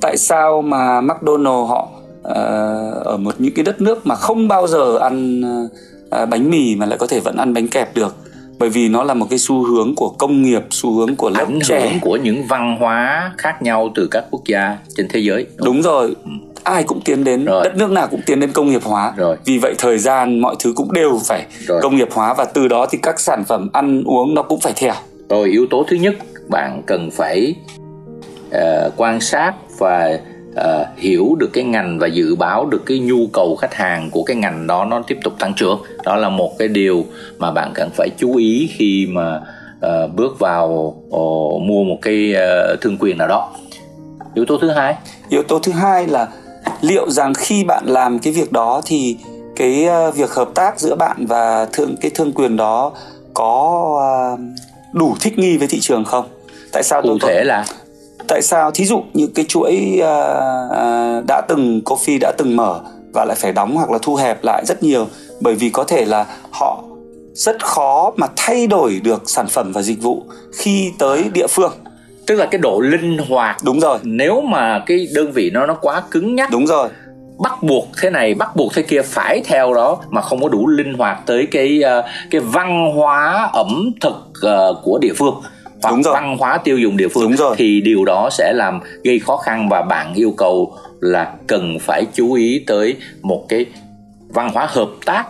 tại 0.00 0.16
sao 0.16 0.62
mà 0.62 1.00
McDonald 1.00 1.68
họ 1.68 1.88
ờ, 2.22 3.02
ở 3.04 3.16
một 3.16 3.34
những 3.38 3.54
cái 3.54 3.64
đất 3.64 3.80
nước 3.80 4.06
mà 4.06 4.14
không 4.14 4.48
bao 4.48 4.66
giờ 4.66 4.98
ăn 4.98 5.42
ờ, 6.10 6.26
bánh 6.26 6.50
mì 6.50 6.76
mà 6.76 6.86
lại 6.86 6.98
có 6.98 7.06
thể 7.06 7.20
vẫn 7.20 7.36
ăn 7.36 7.54
bánh 7.54 7.68
kẹp 7.68 7.94
được? 7.94 8.16
Bởi 8.58 8.68
vì 8.68 8.88
nó 8.88 9.02
là 9.02 9.14
một 9.14 9.26
cái 9.30 9.38
xu 9.38 9.62
hướng 9.64 9.94
của 9.94 10.08
công 10.08 10.42
nghiệp 10.42 10.62
xu 10.70 10.92
hướng 10.92 11.16
của 11.16 11.30
lớp 11.30 11.44
ảnh 11.48 11.58
trẻ. 11.64 11.80
hưởng 11.80 12.00
của 12.00 12.16
những 12.16 12.46
văn 12.48 12.76
hóa 12.80 13.32
khác 13.38 13.62
nhau 13.62 13.90
từ 13.94 14.08
các 14.10 14.24
quốc 14.30 14.42
gia 14.44 14.76
trên 14.96 15.06
thế 15.10 15.20
giới. 15.20 15.46
Đúng 15.56 15.82
rồi. 15.82 16.14
Ai 16.64 16.82
cũng 16.82 17.00
tiến 17.04 17.24
đến 17.24 17.44
Rồi. 17.44 17.64
đất 17.64 17.76
nước 17.76 17.90
nào 17.90 18.06
cũng 18.10 18.20
tiến 18.26 18.40
đến 18.40 18.52
công 18.52 18.70
nghiệp 18.70 18.82
hóa. 18.84 19.12
Rồi. 19.16 19.36
vì 19.44 19.58
vậy 19.58 19.74
thời 19.78 19.98
gian 19.98 20.40
mọi 20.40 20.56
thứ 20.58 20.72
cũng 20.76 20.92
đều 20.92 21.20
phải 21.24 21.46
Rồi. 21.66 21.80
công 21.82 21.96
nghiệp 21.96 22.08
hóa 22.12 22.34
và 22.34 22.44
từ 22.44 22.68
đó 22.68 22.86
thì 22.90 22.98
các 23.02 23.20
sản 23.20 23.44
phẩm 23.44 23.68
ăn 23.72 24.02
uống 24.04 24.34
nó 24.34 24.42
cũng 24.42 24.60
phải 24.60 24.72
theo. 24.76 24.94
Rồi 25.28 25.48
yếu 25.48 25.66
tố 25.70 25.84
thứ 25.90 25.96
nhất 25.96 26.14
bạn 26.48 26.82
cần 26.86 27.10
phải 27.10 27.54
ờ, 28.50 28.90
quan 28.96 29.20
sát 29.20 29.52
và 29.78 30.18
ờ, 30.54 30.86
hiểu 30.96 31.36
được 31.38 31.50
cái 31.52 31.64
ngành 31.64 31.98
và 31.98 32.06
dự 32.06 32.34
báo 32.34 32.66
được 32.66 32.82
cái 32.86 32.98
nhu 32.98 33.26
cầu 33.32 33.56
khách 33.56 33.74
hàng 33.74 34.10
của 34.10 34.22
cái 34.22 34.36
ngành 34.36 34.66
đó 34.66 34.84
nó 34.84 35.02
tiếp 35.06 35.18
tục 35.24 35.32
tăng 35.38 35.54
trưởng. 35.54 35.82
Đó 36.04 36.16
là 36.16 36.28
một 36.28 36.58
cái 36.58 36.68
điều 36.68 37.04
mà 37.38 37.50
bạn 37.50 37.70
cần 37.74 37.90
phải 37.96 38.08
chú 38.18 38.36
ý 38.36 38.70
khi 38.72 39.06
mà 39.10 39.40
ờ, 39.80 40.08
bước 40.08 40.38
vào 40.38 40.94
ờ, 41.10 41.18
mua 41.62 41.84
một 41.84 41.98
cái 42.02 42.34
ờ, 42.34 42.76
thương 42.80 42.96
quyền 42.98 43.18
nào 43.18 43.28
đó. 43.28 43.52
Yếu 44.34 44.44
tố 44.44 44.58
thứ 44.58 44.70
hai, 44.70 44.94
yếu 45.28 45.42
tố 45.42 45.58
thứ 45.58 45.72
hai 45.72 46.06
là 46.06 46.28
liệu 46.80 47.10
rằng 47.10 47.34
khi 47.34 47.64
bạn 47.64 47.84
làm 47.86 48.18
cái 48.18 48.32
việc 48.32 48.52
đó 48.52 48.82
thì 48.84 49.16
cái 49.56 49.86
uh, 50.08 50.14
việc 50.14 50.30
hợp 50.30 50.48
tác 50.54 50.80
giữa 50.80 50.94
bạn 50.94 51.26
và 51.26 51.66
thương 51.72 51.96
cái 52.00 52.10
thương 52.14 52.32
quyền 52.32 52.56
đó 52.56 52.92
có 53.34 53.82
uh, 54.34 54.40
đủ 54.92 55.16
thích 55.20 55.38
nghi 55.38 55.56
với 55.56 55.68
thị 55.68 55.78
trường 55.80 56.04
không 56.04 56.24
tại 56.72 56.82
sao 56.82 57.02
cụ 57.02 57.18
thể 57.22 57.44
là 57.44 57.64
tại 58.30 58.42
sao? 58.42 58.70
Thí 58.70 58.84
dụ 58.84 59.02
như 59.14 59.26
cái 59.34 59.44
chuỗi 59.48 60.00
uh, 60.00 61.24
đã 61.28 61.42
từng 61.48 61.80
coffee 61.84 62.18
đã 62.20 62.32
từng 62.38 62.56
mở 62.56 62.80
và 63.12 63.24
lại 63.24 63.36
phải 63.40 63.52
đóng 63.52 63.76
hoặc 63.76 63.90
là 63.90 63.98
thu 64.02 64.14
hẹp 64.14 64.44
lại 64.44 64.64
rất 64.66 64.82
nhiều 64.82 65.06
bởi 65.40 65.54
vì 65.54 65.70
có 65.70 65.84
thể 65.84 66.04
là 66.04 66.26
họ 66.50 66.84
rất 67.34 67.64
khó 67.64 68.12
mà 68.16 68.26
thay 68.36 68.66
đổi 68.66 69.00
được 69.04 69.30
sản 69.30 69.46
phẩm 69.46 69.72
và 69.72 69.82
dịch 69.82 70.02
vụ 70.02 70.22
khi 70.52 70.92
tới 70.98 71.24
địa 71.32 71.46
phương. 71.46 71.72
Tức 72.26 72.34
là 72.34 72.46
cái 72.46 72.58
độ 72.58 72.80
linh 72.80 73.18
hoạt. 73.28 73.56
Đúng 73.64 73.80
rồi. 73.80 73.98
Nếu 74.02 74.40
mà 74.40 74.82
cái 74.86 75.06
đơn 75.14 75.32
vị 75.32 75.50
nó 75.50 75.66
nó 75.66 75.74
quá 75.74 76.02
cứng 76.10 76.34
nhắc 76.34 76.50
đúng 76.52 76.66
rồi. 76.66 76.88
bắt 77.38 77.62
buộc 77.62 77.88
thế 78.02 78.10
này 78.10 78.34
bắt 78.34 78.56
buộc 78.56 78.74
thế 78.74 78.82
kia 78.82 79.02
phải 79.02 79.42
theo 79.44 79.74
đó 79.74 79.98
mà 80.10 80.20
không 80.20 80.42
có 80.42 80.48
đủ 80.48 80.66
linh 80.66 80.94
hoạt 80.94 81.18
tới 81.26 81.48
cái 81.50 81.82
uh, 81.98 82.04
cái 82.30 82.40
văn 82.40 82.92
hóa 82.94 83.50
ẩm 83.52 83.90
thực 84.00 84.14
của 84.82 84.98
địa 84.98 85.12
phương 85.16 85.34
hoặc 85.82 85.90
Đúng 85.90 86.02
rồi. 86.02 86.14
văn 86.14 86.36
hóa 86.38 86.58
tiêu 86.58 86.78
dùng 86.78 86.96
địa 86.96 87.08
phương 87.08 87.22
Đúng 87.22 87.36
rồi. 87.36 87.54
thì 87.58 87.80
điều 87.80 88.04
đó 88.04 88.28
sẽ 88.32 88.52
làm 88.52 88.80
gây 89.04 89.18
khó 89.18 89.36
khăn 89.36 89.68
và 89.68 89.82
bạn 89.82 90.14
yêu 90.14 90.34
cầu 90.36 90.76
là 91.00 91.32
cần 91.46 91.78
phải 91.80 92.04
chú 92.14 92.32
ý 92.32 92.64
tới 92.66 92.96
một 93.22 93.46
cái 93.48 93.66
văn 94.28 94.50
hóa 94.54 94.66
hợp 94.70 94.88
tác 95.04 95.24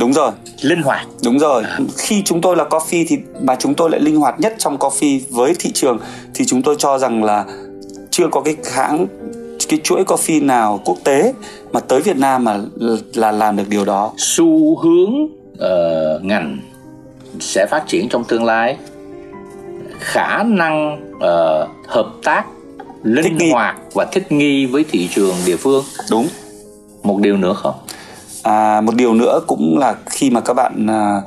đúng 0.00 0.12
rồi 0.12 0.30
linh 0.62 0.82
hoạt 0.82 1.06
đúng 1.24 1.38
rồi 1.38 1.62
à. 1.62 1.78
khi 1.96 2.22
chúng 2.22 2.40
tôi 2.40 2.56
là 2.56 2.64
coffee 2.64 3.04
thì 3.08 3.18
mà 3.40 3.56
chúng 3.58 3.74
tôi 3.74 3.90
lại 3.90 4.00
linh 4.00 4.16
hoạt 4.16 4.40
nhất 4.40 4.54
trong 4.58 4.76
coffee 4.76 5.20
với 5.30 5.54
thị 5.58 5.70
trường 5.74 5.98
thì 6.34 6.44
chúng 6.44 6.62
tôi 6.62 6.76
cho 6.78 6.98
rằng 6.98 7.24
là 7.24 7.44
chưa 8.10 8.28
có 8.30 8.40
cái 8.40 8.56
hãng 8.72 9.06
cái 9.68 9.78
chuỗi 9.84 10.04
coffee 10.04 10.46
nào 10.46 10.80
quốc 10.84 10.98
tế 11.04 11.32
mà 11.72 11.80
tới 11.80 12.00
Việt 12.00 12.16
Nam 12.16 12.44
mà 12.44 12.60
là 13.14 13.32
làm 13.32 13.56
được 13.56 13.68
điều 13.68 13.84
đó 13.84 14.12
xu 14.16 14.78
hướng 14.78 15.14
uh, 15.52 16.24
ngành 16.24 16.58
sẽ 17.40 17.66
phát 17.70 17.84
triển 17.86 18.08
trong 18.08 18.24
tương 18.24 18.44
lai 18.44 18.76
khả 20.00 20.42
năng 20.42 21.00
uh, 21.16 21.88
hợp 21.88 22.06
tác 22.24 22.44
linh 23.02 23.52
hoạt 23.52 23.76
và 23.94 24.04
thích 24.12 24.32
nghi 24.32 24.66
với 24.66 24.84
thị 24.90 25.08
trường 25.14 25.34
địa 25.46 25.56
phương. 25.56 25.84
Đúng. 26.10 26.28
Một 27.02 27.18
điều 27.20 27.36
nữa 27.36 27.54
không? 27.56 27.74
À, 28.42 28.80
một 28.80 28.94
điều 28.94 29.14
nữa 29.14 29.40
cũng 29.46 29.78
là 29.78 29.96
khi 30.06 30.30
mà 30.30 30.40
các 30.40 30.54
bạn 30.54 30.86
à, 30.86 31.22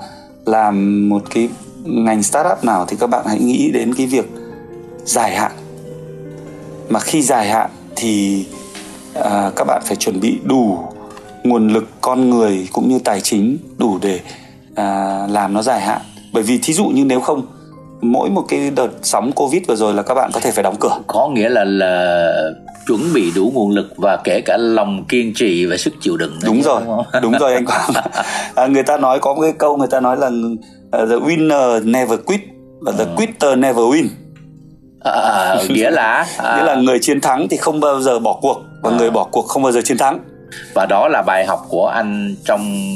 làm 0.45 1.09
một 1.09 1.21
cái 1.29 1.49
ngành 1.83 2.23
startup 2.23 2.63
nào 2.63 2.85
thì 2.87 2.97
các 2.99 3.07
bạn 3.07 3.25
hãy 3.27 3.39
nghĩ 3.39 3.71
đến 3.71 3.93
cái 3.93 4.05
việc 4.05 4.25
dài 5.05 5.35
hạn. 5.35 5.51
Mà 6.89 6.99
khi 6.99 7.21
dài 7.21 7.49
hạn 7.49 7.69
thì 7.95 8.45
à, 9.13 9.51
các 9.55 9.67
bạn 9.67 9.81
phải 9.85 9.95
chuẩn 9.95 10.19
bị 10.19 10.39
đủ 10.43 10.79
nguồn 11.43 11.67
lực 11.67 11.87
con 12.01 12.29
người 12.29 12.67
cũng 12.73 12.89
như 12.89 12.99
tài 12.99 13.21
chính 13.21 13.57
đủ 13.77 13.99
để 14.01 14.19
à, 14.75 15.19
làm 15.29 15.53
nó 15.53 15.61
dài 15.61 15.81
hạn. 15.81 16.01
Bởi 16.33 16.43
vì 16.43 16.59
thí 16.63 16.73
dụ 16.73 16.85
như 16.85 17.05
nếu 17.05 17.19
không 17.19 17.45
mỗi 18.01 18.29
một 18.29 18.43
cái 18.47 18.71
đợt 18.75 18.89
sóng 19.01 19.31
covid 19.31 19.61
vừa 19.67 19.75
rồi 19.75 19.93
là 19.93 20.01
các 20.03 20.13
bạn 20.13 20.31
có 20.33 20.39
thể 20.39 20.51
phải 20.51 20.63
đóng 20.63 20.75
cửa. 20.79 20.97
Có 21.07 21.29
nghĩa 21.29 21.49
là 21.49 21.63
là 21.63 22.33
chuẩn 22.87 23.13
bị 23.13 23.31
đủ 23.35 23.51
nguồn 23.53 23.71
lực 23.71 23.93
và 23.97 24.17
kể 24.23 24.41
cả 24.45 24.57
lòng 24.57 25.05
kiên 25.09 25.33
trì 25.35 25.65
và 25.65 25.77
sức 25.77 25.93
chịu 26.01 26.17
đựng 26.17 26.33
đúng 26.45 26.61
rồi 26.61 26.81
đúng, 26.87 27.21
đúng 27.21 27.39
rồi 27.39 27.53
anh 27.53 27.65
quang. 27.65 27.91
À, 28.55 28.67
người 28.67 28.83
ta 28.83 28.97
nói 28.97 29.19
có 29.19 29.33
một 29.33 29.41
cái 29.41 29.53
câu 29.57 29.77
người 29.77 29.87
ta 29.87 29.99
nói 29.99 30.17
là 30.17 30.27
uh, 30.27 31.09
the 31.09 31.15
winner 31.15 31.91
never 31.91 32.19
quit 32.25 32.41
và 32.81 32.91
the 32.91 33.03
ừ. 33.03 33.09
quitter 33.17 33.57
never 33.57 33.85
win. 33.85 34.07
À, 35.03 35.55
nghĩa 35.69 35.91
là 35.91 36.25
à... 36.37 36.57
nghĩa 36.57 36.63
là 36.63 36.75
người 36.75 36.99
chiến 37.01 37.21
thắng 37.21 37.47
thì 37.49 37.57
không 37.57 37.79
bao 37.79 38.01
giờ 38.01 38.19
bỏ 38.19 38.39
cuộc 38.41 38.57
và 38.81 38.91
à. 38.91 38.97
người 38.97 39.09
bỏ 39.09 39.27
cuộc 39.31 39.47
không 39.47 39.63
bao 39.63 39.71
giờ 39.71 39.81
chiến 39.81 39.97
thắng 39.97 40.19
và 40.73 40.85
đó 40.85 41.07
là 41.07 41.21
bài 41.21 41.45
học 41.45 41.65
của 41.69 41.87
anh 41.87 42.35
trong 42.45 42.87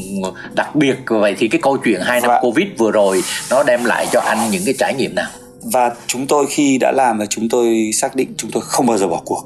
đặc 0.56 0.76
biệt. 0.76 0.96
Vậy 1.08 1.36
thì 1.38 1.48
cái 1.48 1.62
câu 1.62 1.78
chuyện 1.86 2.02
hai 2.02 2.22
năm 2.22 2.30
và... 2.30 2.40
covid 2.42 2.68
vừa 2.78 2.92
rồi 2.92 3.24
nó 3.50 3.64
đem 3.64 3.86
lại 3.86 4.08
cho 4.12 4.20
anh 4.20 4.52
những 4.52 4.62
cái 4.66 4.74
trải 4.78 4.94
nghiệm 4.94 5.16
nào? 5.16 5.30
Và 5.64 5.92
chúng 6.08 6.28
tôi 6.28 6.46
khi 6.50 6.78
đã 6.78 6.92
làm 6.92 7.18
và 7.18 7.26
chúng 7.26 7.50
tôi 7.50 7.91
xác 7.94 8.15
định 8.15 8.34
chúng 8.38 8.52
tôi 8.52 8.63
không 8.65 8.86
bao 8.86 8.98
giờ 8.98 9.08
bỏ 9.08 9.22
cuộc. 9.26 9.44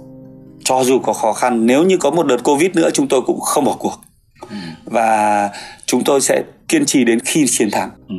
Cho 0.63 0.84
dù 0.84 1.00
có 1.00 1.13
khó 1.13 1.34
khăn 1.34 1.65
nếu 1.65 1.84
như 1.84 1.98
có 1.98 2.12
một 2.12 2.28
đợt 2.28 2.43
covid 2.43 2.72
nữa 2.72 2.89
chúng 2.93 3.08
tôi 3.08 3.22
cũng 3.22 3.39
không 3.39 3.65
bỏ 3.65 3.76
cuộc. 3.80 4.02
Ừ. 4.50 4.56
và 4.86 5.50
chúng 5.86 6.04
tôi 6.04 6.22
sẽ 6.22 6.43
kiên 6.67 6.86
trì 6.86 7.04
đến 7.04 7.19
khi 7.19 7.45
chiến 7.48 7.72
thắng. 7.72 7.89
Ừ. 8.10 8.15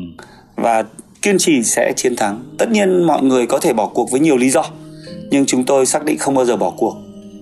và 0.56 0.84
kiên 1.22 1.38
trì 1.38 1.62
sẽ 1.62 1.92
chiến 1.96 2.16
thắng. 2.16 2.42
Tất 2.58 2.70
nhiên 2.70 3.04
mọi 3.04 3.22
người 3.22 3.46
có 3.46 3.58
thể 3.58 3.72
bỏ 3.72 3.86
cuộc 3.86 4.10
với 4.10 4.20
nhiều 4.20 4.36
lý 4.36 4.50
do 4.50 4.64
nhưng 5.30 5.46
chúng 5.46 5.64
tôi 5.64 5.86
xác 5.86 6.04
định 6.04 6.18
không 6.18 6.34
bao 6.34 6.44
giờ 6.44 6.56
bỏ 6.56 6.72
cuộc 6.76 6.96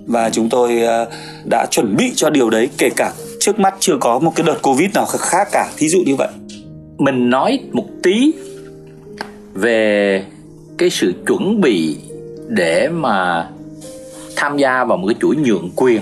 và 0.08 0.30
chúng 0.30 0.48
tôi 0.48 0.82
ờ, 0.82 1.06
đã 1.50 1.66
chuẩn 1.70 1.96
bị 1.96 2.12
cho 2.16 2.30
điều 2.30 2.50
đấy 2.50 2.68
kể 2.78 2.90
cả 2.96 3.12
trước 3.40 3.58
mắt 3.58 3.74
chưa 3.80 3.96
có 4.00 4.18
một 4.18 4.32
cái 4.34 4.46
đợt 4.46 4.62
covid 4.62 4.90
nào 4.94 5.06
khác 5.06 5.48
cả. 5.52 5.68
Thí 5.76 5.88
dụ 5.88 5.98
như 6.06 6.16
vậy. 6.16 6.28
Mình 6.98 7.30
nói 7.30 7.60
một 7.72 7.86
tí 8.02 8.32
về 9.54 10.24
cái 10.78 10.90
sự 10.90 11.14
chuẩn 11.26 11.60
bị 11.60 11.96
để 12.48 12.88
mà 12.88 13.48
tham 14.36 14.56
gia 14.56 14.84
vào 14.84 14.98
một 14.98 15.06
cái 15.06 15.16
chuỗi 15.20 15.36
nhượng 15.36 15.70
quyền. 15.76 16.00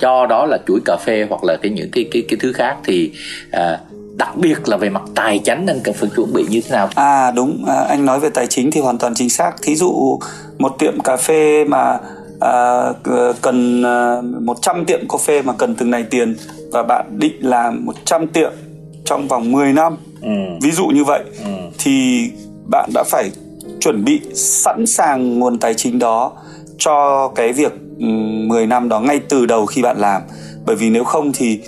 Cho 0.00 0.26
đó 0.26 0.46
là 0.46 0.58
chuỗi 0.66 0.80
cà 0.84 0.96
phê 0.96 1.26
hoặc 1.30 1.44
là 1.44 1.56
cái 1.56 1.72
những 1.72 1.90
cái 1.90 2.08
cái 2.12 2.22
cái 2.28 2.38
thứ 2.40 2.52
khác 2.52 2.76
thì 2.84 3.12
à, 3.50 3.80
đặc 4.16 4.36
biệt 4.36 4.68
là 4.68 4.76
về 4.76 4.88
mặt 4.88 5.02
tài 5.14 5.40
chính 5.44 5.66
anh 5.66 5.80
cần 5.84 5.94
phải 5.94 6.10
chuẩn 6.16 6.32
bị 6.32 6.44
như 6.48 6.60
thế 6.60 6.70
nào? 6.70 6.88
À 6.94 7.30
đúng. 7.30 7.64
À, 7.68 7.84
anh 7.88 8.04
nói 8.04 8.20
về 8.20 8.28
tài 8.30 8.46
chính 8.46 8.70
thì 8.70 8.80
hoàn 8.80 8.98
toàn 8.98 9.14
chính 9.14 9.28
xác. 9.28 9.52
Thí 9.62 9.76
dụ 9.76 10.18
một 10.58 10.78
tiệm 10.78 11.00
cà 11.00 11.16
phê 11.16 11.64
mà 11.64 11.98
à, 12.40 12.92
cần 13.42 13.82
à, 13.82 14.20
100 14.40 14.84
tiệm 14.84 15.08
cà 15.08 15.18
phê 15.18 15.42
mà 15.42 15.52
cần 15.52 15.74
từng 15.74 15.90
này 15.90 16.04
tiền 16.10 16.36
và 16.72 16.82
bạn 16.82 17.06
định 17.18 17.36
làm 17.40 17.84
100 17.84 18.26
tiệm 18.26 18.52
trong 19.04 19.28
vòng 19.28 19.52
10 19.52 19.72
năm 19.72 19.96
ừ. 20.22 20.28
ví 20.62 20.70
dụ 20.70 20.86
như 20.86 21.04
vậy 21.04 21.24
ừ. 21.44 21.50
thì 21.78 22.24
bạn 22.70 22.90
đã 22.94 23.04
phải 23.06 23.30
chuẩn 23.80 24.04
bị 24.04 24.20
sẵn 24.34 24.86
sàng 24.86 25.38
nguồn 25.38 25.58
tài 25.58 25.74
chính 25.74 25.98
đó 25.98 26.32
cho 26.78 27.28
cái 27.34 27.52
việc 27.52 27.72
10 27.98 28.66
năm 28.66 28.88
đó 28.88 29.00
ngay 29.00 29.20
từ 29.28 29.46
đầu 29.46 29.66
khi 29.66 29.82
bạn 29.82 29.98
làm 29.98 30.22
bởi 30.66 30.76
vì 30.76 30.90
nếu 30.90 31.04
không 31.04 31.32
thì 31.32 31.60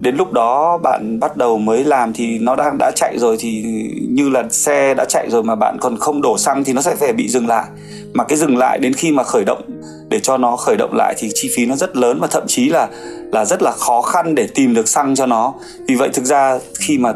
đến 0.00 0.16
lúc 0.16 0.32
đó 0.32 0.78
bạn 0.78 1.20
bắt 1.20 1.36
đầu 1.36 1.58
mới 1.58 1.84
làm 1.84 2.12
thì 2.12 2.38
nó 2.38 2.56
đang 2.56 2.76
đã 2.78 2.90
chạy 2.96 3.18
rồi 3.18 3.36
thì 3.40 3.62
như 4.08 4.28
là 4.28 4.44
xe 4.50 4.94
đã 4.94 5.04
chạy 5.04 5.30
rồi 5.30 5.42
mà 5.42 5.54
bạn 5.54 5.76
còn 5.80 5.96
không 5.96 6.22
đổ 6.22 6.38
xăng 6.38 6.64
thì 6.64 6.72
nó 6.72 6.82
sẽ 6.82 6.94
phải 6.94 7.12
bị 7.12 7.28
dừng 7.28 7.46
lại 7.46 7.64
mà 8.14 8.24
cái 8.24 8.38
dừng 8.38 8.56
lại 8.56 8.78
đến 8.78 8.92
khi 8.92 9.12
mà 9.12 9.22
khởi 9.22 9.44
động 9.44 9.62
để 10.08 10.20
cho 10.20 10.36
nó 10.36 10.56
khởi 10.56 10.76
động 10.76 10.94
lại 10.94 11.14
thì 11.18 11.28
chi 11.34 11.50
phí 11.56 11.66
nó 11.66 11.76
rất 11.76 11.96
lớn 11.96 12.18
và 12.20 12.26
thậm 12.26 12.42
chí 12.46 12.68
là 12.68 12.88
là 13.32 13.44
rất 13.44 13.62
là 13.62 13.72
khó 13.72 14.02
khăn 14.02 14.34
để 14.34 14.48
tìm 14.54 14.74
được 14.74 14.88
xăng 14.88 15.14
cho 15.14 15.26
nó. 15.26 15.54
Vì 15.88 15.94
vậy 15.94 16.08
thực 16.12 16.24
ra 16.24 16.58
khi 16.78 16.98
mà 16.98 17.12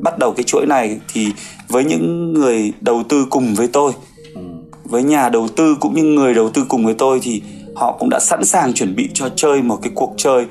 bắt 0.00 0.18
đầu 0.18 0.32
cái 0.36 0.44
chuỗi 0.44 0.66
này 0.66 1.00
thì 1.12 1.28
với 1.68 1.84
những 1.84 2.32
người 2.32 2.72
đầu 2.80 3.02
tư 3.08 3.26
cùng 3.30 3.54
với 3.54 3.68
tôi 3.68 3.92
với 4.84 5.02
nhà 5.02 5.28
đầu 5.28 5.48
tư 5.56 5.76
cũng 5.80 5.94
như 5.94 6.02
người 6.02 6.34
đầu 6.34 6.50
tư 6.50 6.64
cùng 6.68 6.84
với 6.84 6.94
tôi 6.94 7.20
thì 7.22 7.42
họ 7.74 7.96
cũng 7.98 8.08
đã 8.10 8.20
sẵn 8.20 8.44
sàng 8.44 8.72
chuẩn 8.72 8.96
bị 8.96 9.08
cho 9.14 9.28
chơi 9.36 9.62
một 9.62 9.78
cái 9.82 9.92
cuộc 9.94 10.14
chơi 10.16 10.46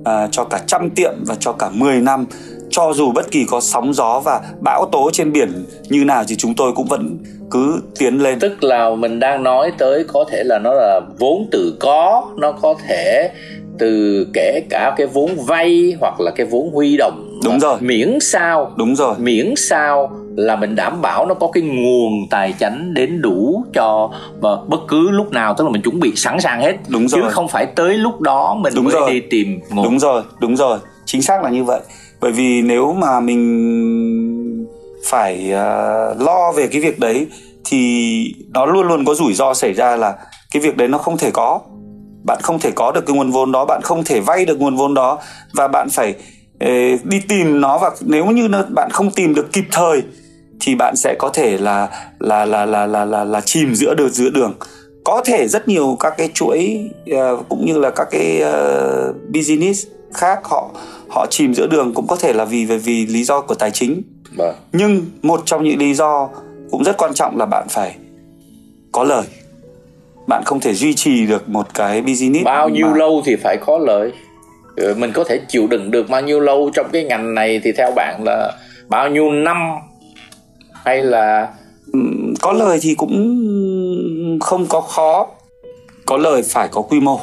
uh, 0.00 0.04
cho 0.30 0.44
cả 0.44 0.60
trăm 0.66 0.90
tiệm 0.90 1.12
và 1.26 1.34
cho 1.34 1.52
cả 1.52 1.70
10 1.70 2.00
năm. 2.00 2.26
Cho 2.70 2.92
dù 2.94 3.12
bất 3.12 3.30
kỳ 3.30 3.44
có 3.44 3.60
sóng 3.60 3.94
gió 3.94 4.20
và 4.20 4.40
bão 4.60 4.86
tố 4.92 5.10
trên 5.12 5.32
biển 5.32 5.66
như 5.88 6.04
nào 6.04 6.24
thì 6.28 6.36
chúng 6.36 6.54
tôi 6.54 6.72
cũng 6.72 6.86
vẫn 6.86 7.18
cứ 7.50 7.82
tiến 7.98 8.22
lên. 8.22 8.38
Tức 8.38 8.64
là 8.64 8.90
mình 8.94 9.20
đang 9.20 9.42
nói 9.42 9.72
tới 9.78 10.04
có 10.04 10.24
thể 10.30 10.42
là 10.44 10.58
nó 10.58 10.74
là 10.74 11.00
vốn 11.18 11.48
tự 11.50 11.76
có 11.80 12.24
nó 12.36 12.52
có 12.52 12.74
thể 12.88 13.30
từ 13.78 14.26
kể 14.32 14.60
cả 14.70 14.94
cái 14.96 15.06
vốn 15.06 15.30
vay 15.46 15.94
hoặc 16.00 16.20
là 16.20 16.30
cái 16.30 16.46
vốn 16.46 16.70
huy 16.72 16.96
động 16.96 17.40
đúng 17.44 17.60
rồi. 17.60 17.76
miễn 17.80 18.18
sao 18.20 18.72
đúng 18.76 18.96
rồi. 18.96 19.14
miễn 19.18 19.54
sao 19.56 20.10
là 20.36 20.56
mình 20.56 20.76
đảm 20.76 21.02
bảo 21.02 21.26
nó 21.26 21.34
có 21.34 21.48
cái 21.52 21.62
nguồn 21.62 22.12
tài 22.30 22.54
chính 22.58 22.94
đến 22.94 23.22
đủ 23.22 23.64
cho 23.74 24.10
và 24.40 24.50
bất 24.68 24.80
cứ 24.88 25.10
lúc 25.10 25.32
nào 25.32 25.54
tức 25.58 25.64
là 25.64 25.70
mình 25.70 25.82
chuẩn 25.82 26.00
bị 26.00 26.12
sẵn 26.16 26.40
sàng 26.40 26.60
hết. 26.60 26.74
Đúng 26.88 27.08
rồi. 27.08 27.22
chứ 27.22 27.28
không 27.30 27.48
phải 27.48 27.66
tới 27.66 27.94
lúc 27.94 28.20
đó 28.20 28.54
mình 28.60 28.72
đúng 28.76 28.84
mới 28.84 28.94
rồi. 28.94 29.10
đi 29.10 29.20
tìm 29.20 29.60
nguồn. 29.70 29.84
Đúng 29.84 29.98
rồi 29.98 30.22
đúng 30.40 30.56
rồi. 30.56 30.78
Chính 31.04 31.22
xác 31.22 31.42
là 31.42 31.50
như 31.50 31.64
vậy. 31.64 31.80
Bởi 32.20 32.32
vì 32.32 32.62
nếu 32.62 32.92
mà 32.92 33.20
mình 33.20 33.42
phải 35.06 35.44
uh, 35.44 36.20
lo 36.20 36.52
về 36.52 36.66
cái 36.66 36.80
việc 36.80 36.98
đấy 36.98 37.26
thì 37.64 38.34
nó 38.48 38.66
luôn 38.66 38.86
luôn 38.86 39.04
có 39.04 39.14
rủi 39.14 39.34
ro 39.34 39.54
xảy 39.54 39.72
ra 39.72 39.96
là 39.96 40.14
cái 40.52 40.62
việc 40.62 40.76
đấy 40.76 40.88
nó 40.88 40.98
không 40.98 41.16
thể 41.16 41.30
có. 41.30 41.60
Bạn 42.24 42.38
không 42.42 42.58
thể 42.58 42.70
có 42.70 42.92
được 42.92 43.06
cái 43.06 43.16
nguồn 43.16 43.30
vốn 43.30 43.52
đó 43.52 43.64
bạn 43.64 43.80
không 43.82 44.04
thể 44.04 44.20
vay 44.20 44.44
được 44.44 44.60
nguồn 44.60 44.76
vốn 44.76 44.94
đó 44.94 45.18
và 45.52 45.68
bạn 45.68 45.88
phải 45.88 46.14
ờ, 46.60 46.70
đi 47.04 47.20
tìm 47.28 47.60
nó 47.60 47.78
và 47.78 47.90
nếu 48.00 48.26
như 48.26 48.48
bạn 48.68 48.90
không 48.90 49.10
tìm 49.10 49.34
được 49.34 49.52
kịp 49.52 49.64
thời 49.72 50.02
thì 50.60 50.74
bạn 50.74 50.96
sẽ 50.96 51.14
có 51.18 51.28
thể 51.28 51.58
là 51.58 51.88
là 52.18 52.44
là 52.44 52.66
là 52.66 52.86
là 52.86 53.04
là, 53.04 53.24
là 53.24 53.40
chìm 53.40 53.74
giữa 53.74 53.94
đường 53.94 54.10
giữa 54.10 54.30
đường. 54.30 54.54
Có 55.04 55.22
thể 55.24 55.48
rất 55.48 55.68
nhiều 55.68 55.96
các 56.00 56.14
cái 56.18 56.30
chuỗi 56.34 56.90
uh, 57.10 57.48
cũng 57.48 57.66
như 57.66 57.78
là 57.78 57.90
các 57.90 58.08
cái 58.10 58.42
uh, 58.42 59.16
business 59.34 59.86
khác 60.14 60.38
họ 60.44 60.70
họ 61.08 61.26
chìm 61.30 61.54
giữa 61.54 61.66
đường 61.66 61.94
cũng 61.94 62.06
có 62.06 62.16
thể 62.16 62.32
là 62.32 62.44
vì 62.44 62.64
vì, 62.64 62.78
vì 62.78 63.06
lý 63.06 63.24
do 63.24 63.40
của 63.40 63.54
tài 63.54 63.70
chính. 63.70 64.02
Vâng. 64.36 64.54
nhưng 64.72 65.06
một 65.22 65.42
trong 65.44 65.64
những 65.64 65.78
lý 65.78 65.94
do 65.94 66.28
cũng 66.70 66.84
rất 66.84 66.96
quan 66.96 67.14
trọng 67.14 67.36
là 67.38 67.46
bạn 67.46 67.66
phải 67.68 67.96
có 68.92 69.04
lời. 69.04 69.26
Bạn 70.26 70.42
không 70.44 70.60
thể 70.60 70.74
duy 70.74 70.94
trì 70.94 71.26
được 71.26 71.48
một 71.48 71.74
cái 71.74 72.02
business 72.02 72.44
bao 72.44 72.68
nhiêu 72.68 72.86
mà... 72.86 72.96
lâu 72.96 73.22
thì 73.24 73.36
phải 73.36 73.56
có 73.56 73.78
lời? 73.78 74.12
Ừ, 74.76 74.94
mình 74.98 75.12
có 75.14 75.24
thể 75.24 75.40
chịu 75.48 75.66
đựng 75.66 75.90
được 75.90 76.08
bao 76.08 76.22
nhiêu 76.22 76.40
lâu 76.40 76.70
trong 76.74 76.86
cái 76.92 77.04
ngành 77.04 77.34
này 77.34 77.60
thì 77.64 77.72
theo 77.72 77.92
bạn 77.96 78.24
là 78.24 78.52
bao 78.88 79.10
nhiêu 79.10 79.30
năm? 79.30 79.56
Hay 80.84 81.02
là 81.02 81.48
có 82.40 82.52
lời 82.52 82.78
thì 82.82 82.94
cũng 82.94 84.38
không 84.40 84.66
có 84.66 84.80
khó. 84.80 85.26
Có 86.06 86.16
lời 86.16 86.42
phải 86.42 86.68
có 86.68 86.82
quy 86.82 87.00
mô. 87.00 87.20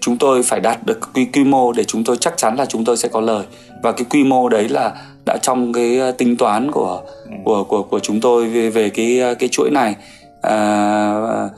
Chúng 0.00 0.18
tôi 0.18 0.42
phải 0.42 0.60
đạt 0.60 0.78
được 0.86 0.98
quy 1.14 1.24
quy 1.24 1.44
mô 1.44 1.72
để 1.72 1.84
chúng 1.84 2.04
tôi 2.04 2.16
chắc 2.16 2.36
chắn 2.36 2.56
là 2.56 2.66
chúng 2.66 2.84
tôi 2.84 2.96
sẽ 2.96 3.08
có 3.08 3.20
lời. 3.20 3.44
Và 3.82 3.92
cái 3.92 4.06
quy 4.10 4.24
mô 4.24 4.48
đấy 4.48 4.68
là 4.68 4.92
đã 5.26 5.36
trong 5.42 5.72
cái 5.72 5.98
ờ, 5.98 6.12
tính 6.12 6.36
toán 6.36 6.70
của 6.70 7.00
ừ. 7.24 7.36
của 7.44 7.64
của 7.64 7.82
của 7.82 7.98
chúng 7.98 8.20
tôi 8.20 8.48
về 8.48 8.70
về 8.70 8.90
cái 8.90 9.20
ờ, 9.20 9.34
cái 9.34 9.48
chuỗi 9.48 9.70
này 9.70 9.94
à, 10.42 11.48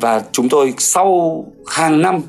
và 0.00 0.22
chúng 0.32 0.48
tôi 0.48 0.74
sau 0.78 1.44
hàng 1.66 2.02
năm 2.02 2.20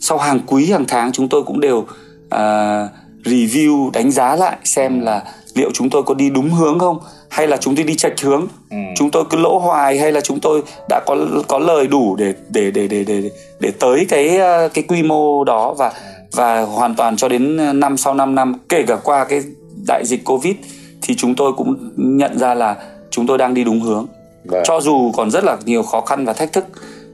sau 0.00 0.18
hàng 0.18 0.40
quý 0.46 0.70
hàng 0.70 0.84
tháng 0.88 1.12
chúng 1.12 1.28
tôi 1.28 1.42
cũng 1.42 1.60
đều 1.60 1.86
à, 2.30 2.88
review 3.24 3.90
đánh 3.90 4.10
giá 4.10 4.36
lại 4.36 4.56
xem 4.64 5.00
là 5.00 5.22
liệu 5.54 5.70
chúng 5.74 5.90
tôi 5.90 6.02
có 6.02 6.14
đi 6.14 6.30
đúng 6.30 6.50
hướng 6.50 6.78
không 6.78 6.98
hay 7.30 7.46
là 7.46 7.56
chúng 7.56 7.76
tôi 7.76 7.84
đi 7.84 7.94
chệch 7.94 8.20
hướng 8.20 8.46
ừ. 8.70 8.76
chúng 8.96 9.10
tôi 9.10 9.24
cứ 9.30 9.38
lỗ 9.38 9.58
hoài 9.58 9.98
hay 9.98 10.12
là 10.12 10.20
chúng 10.20 10.40
tôi 10.40 10.62
đã 10.88 11.00
có 11.06 11.16
có 11.48 11.58
lời 11.58 11.86
đủ 11.86 12.16
để 12.16 12.34
để 12.50 12.70
để 12.70 12.88
để 12.88 13.04
để 13.04 13.30
để 13.60 13.70
tới 13.80 14.06
cái 14.08 14.38
cái 14.74 14.84
quy 14.88 15.02
mô 15.02 15.44
đó 15.44 15.74
và 15.74 15.92
và 16.32 16.60
hoàn 16.60 16.94
toàn 16.94 17.16
cho 17.16 17.28
đến 17.28 17.58
năm 17.80 17.96
sau 17.96 18.14
5 18.14 18.34
năm 18.34 18.54
kể 18.68 18.84
cả 18.86 18.96
qua 18.96 19.24
cái 19.24 19.42
đại 19.86 20.02
dịch 20.06 20.24
covid 20.24 20.54
thì 21.02 21.14
chúng 21.16 21.34
tôi 21.34 21.52
cũng 21.52 21.90
nhận 21.96 22.38
ra 22.38 22.54
là 22.54 22.76
chúng 23.10 23.26
tôi 23.26 23.38
đang 23.38 23.54
đi 23.54 23.64
đúng 23.64 23.80
hướng. 23.80 24.06
Vâng. 24.44 24.62
cho 24.66 24.80
dù 24.80 25.12
còn 25.16 25.30
rất 25.30 25.44
là 25.44 25.56
nhiều 25.64 25.82
khó 25.82 26.00
khăn 26.00 26.24
và 26.24 26.32
thách 26.32 26.52
thức 26.52 26.64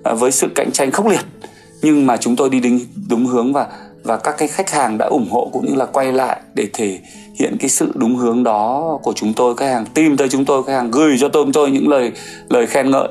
à, 0.05 0.15
với 0.15 0.33
sự 0.33 0.49
cạnh 0.55 0.71
tranh 0.73 0.91
khốc 0.91 1.07
liệt 1.07 1.25
nhưng 1.83 2.07
mà 2.07 2.17
chúng 2.17 2.37
tôi 2.37 2.51
đi 2.51 2.61
đúng, 2.61 2.81
đúng 3.09 3.27
hướng 3.27 3.53
và 3.53 3.67
và 4.05 4.17
các 4.17 4.35
cái 4.39 4.49
khách 4.49 4.71
hàng 4.71 4.99
đã 4.99 5.07
ủng 5.07 5.29
hộ 5.31 5.51
cũng 5.53 5.67
như 5.67 5.75
là 5.75 5.87
quay 5.87 6.13
lại 6.13 6.41
để 6.55 6.67
thể 6.73 6.99
hiện 7.39 7.57
cái 7.61 7.69
sự 7.69 7.93
đúng 7.95 8.17
hướng 8.17 8.45
đó 8.45 8.99
của 9.03 9.13
chúng 9.13 9.33
tôi. 9.33 9.57
Khách 9.57 9.67
hàng 9.67 9.87
tìm 9.95 10.17
tới 10.17 10.29
chúng 10.29 10.45
tôi 10.45 10.63
khách 10.63 10.73
hàng 10.73 10.91
gửi 10.91 11.17
cho 11.21 11.29
tôi 11.29 11.47
tôi 11.53 11.71
những 11.71 11.89
lời 11.89 12.13
lời 12.49 12.67
khen 12.67 12.91
ngợi. 12.91 13.09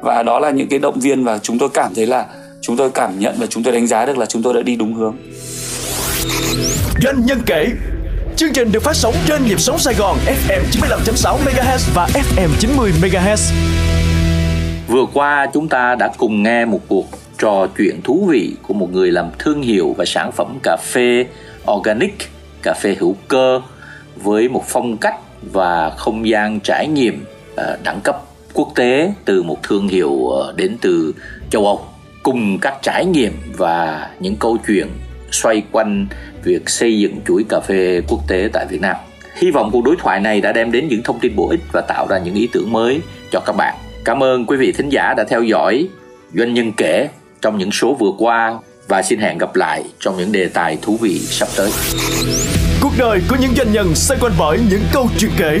Và 0.00 0.22
đó 0.22 0.38
là 0.38 0.50
những 0.50 0.68
cái 0.68 0.78
động 0.78 1.00
viên 1.00 1.24
và 1.24 1.38
chúng 1.38 1.58
tôi 1.58 1.68
cảm 1.68 1.94
thấy 1.94 2.06
là 2.06 2.26
chúng 2.60 2.76
tôi 2.76 2.90
cảm 2.90 3.18
nhận 3.18 3.34
và 3.38 3.46
chúng 3.46 3.62
tôi 3.62 3.72
đánh 3.72 3.86
giá 3.86 4.06
được 4.06 4.18
là 4.18 4.26
chúng 4.26 4.42
tôi 4.42 4.54
đã 4.54 4.62
đi 4.62 4.76
đúng 4.76 4.94
hướng. 4.94 5.16
Doanh 7.02 7.26
nhân 7.26 7.38
kể 7.46 7.66
Chương 8.40 8.52
trình 8.52 8.72
được 8.72 8.82
phát 8.82 8.96
sóng 8.96 9.14
trên 9.26 9.44
nhịp 9.44 9.60
sóng 9.60 9.78
Sài 9.78 9.94
Gòn 9.94 10.16
FM 10.26 10.62
95.6 10.70 11.38
MHz 11.44 11.90
và 11.94 12.06
FM 12.06 12.48
90 12.58 12.92
MHz. 13.02 13.52
Vừa 14.88 15.06
qua 15.14 15.46
chúng 15.52 15.68
ta 15.68 15.94
đã 15.94 16.10
cùng 16.18 16.42
nghe 16.42 16.64
một 16.64 16.80
cuộc 16.88 17.06
trò 17.38 17.66
chuyện 17.78 18.00
thú 18.04 18.26
vị 18.30 18.52
của 18.62 18.74
một 18.74 18.92
người 18.92 19.12
làm 19.12 19.30
thương 19.38 19.62
hiệu 19.62 19.94
và 19.98 20.04
sản 20.04 20.32
phẩm 20.32 20.58
cà 20.62 20.76
phê 20.82 21.26
organic, 21.70 22.14
cà 22.62 22.74
phê 22.80 22.96
hữu 23.00 23.16
cơ 23.28 23.60
với 24.16 24.48
một 24.48 24.64
phong 24.68 24.96
cách 24.96 25.16
và 25.52 25.90
không 25.90 26.28
gian 26.28 26.60
trải 26.60 26.88
nghiệm 26.88 27.24
ờ, 27.56 27.78
đẳng 27.84 28.00
cấp 28.00 28.22
quốc 28.52 28.68
tế 28.74 29.12
từ 29.24 29.42
một 29.42 29.62
thương 29.62 29.88
hiệu 29.88 30.28
ờ, 30.28 30.52
đến 30.56 30.76
từ 30.80 31.14
châu 31.50 31.66
Âu 31.66 31.84
cùng 32.22 32.58
các 32.58 32.74
trải 32.82 33.06
nghiệm 33.06 33.32
và 33.56 34.10
những 34.20 34.36
câu 34.36 34.58
chuyện 34.66 34.88
xoay 35.30 35.62
quanh 35.72 36.06
việc 36.44 36.68
xây 36.68 36.98
dựng 36.98 37.20
chuỗi 37.26 37.44
cà 37.48 37.60
phê 37.60 38.02
quốc 38.08 38.20
tế 38.28 38.48
tại 38.52 38.66
Việt 38.66 38.80
Nam. 38.80 38.96
Hy 39.36 39.50
vọng 39.50 39.70
cuộc 39.72 39.84
đối 39.84 39.96
thoại 39.98 40.20
này 40.20 40.40
đã 40.40 40.52
đem 40.52 40.72
đến 40.72 40.88
những 40.88 41.02
thông 41.02 41.20
tin 41.20 41.36
bổ 41.36 41.48
ích 41.48 41.60
và 41.72 41.80
tạo 41.80 42.06
ra 42.10 42.18
những 42.18 42.34
ý 42.34 42.48
tưởng 42.52 42.72
mới 42.72 43.00
cho 43.30 43.40
các 43.40 43.56
bạn. 43.56 43.74
Cảm 44.04 44.22
ơn 44.22 44.46
quý 44.46 44.56
vị 44.56 44.72
thính 44.72 44.88
giả 44.88 45.14
đã 45.16 45.24
theo 45.24 45.42
dõi 45.42 45.88
Doanh 46.34 46.54
nhân 46.54 46.72
kể 46.76 47.08
trong 47.40 47.58
những 47.58 47.70
số 47.70 47.94
vừa 47.94 48.12
qua 48.18 48.58
và 48.88 49.02
xin 49.02 49.20
hẹn 49.20 49.38
gặp 49.38 49.56
lại 49.56 49.84
trong 50.00 50.16
những 50.18 50.32
đề 50.32 50.48
tài 50.48 50.78
thú 50.82 50.96
vị 51.00 51.18
sắp 51.18 51.48
tới. 51.56 51.70
Cuộc 52.82 52.92
đời 52.98 53.20
của 53.28 53.36
những 53.40 53.54
doanh 53.56 53.72
nhân 53.72 53.94
xoay 53.94 54.20
quanh 54.20 54.32
bởi 54.38 54.58
những 54.70 54.82
câu 54.92 55.08
chuyện 55.18 55.30
kể, 55.36 55.60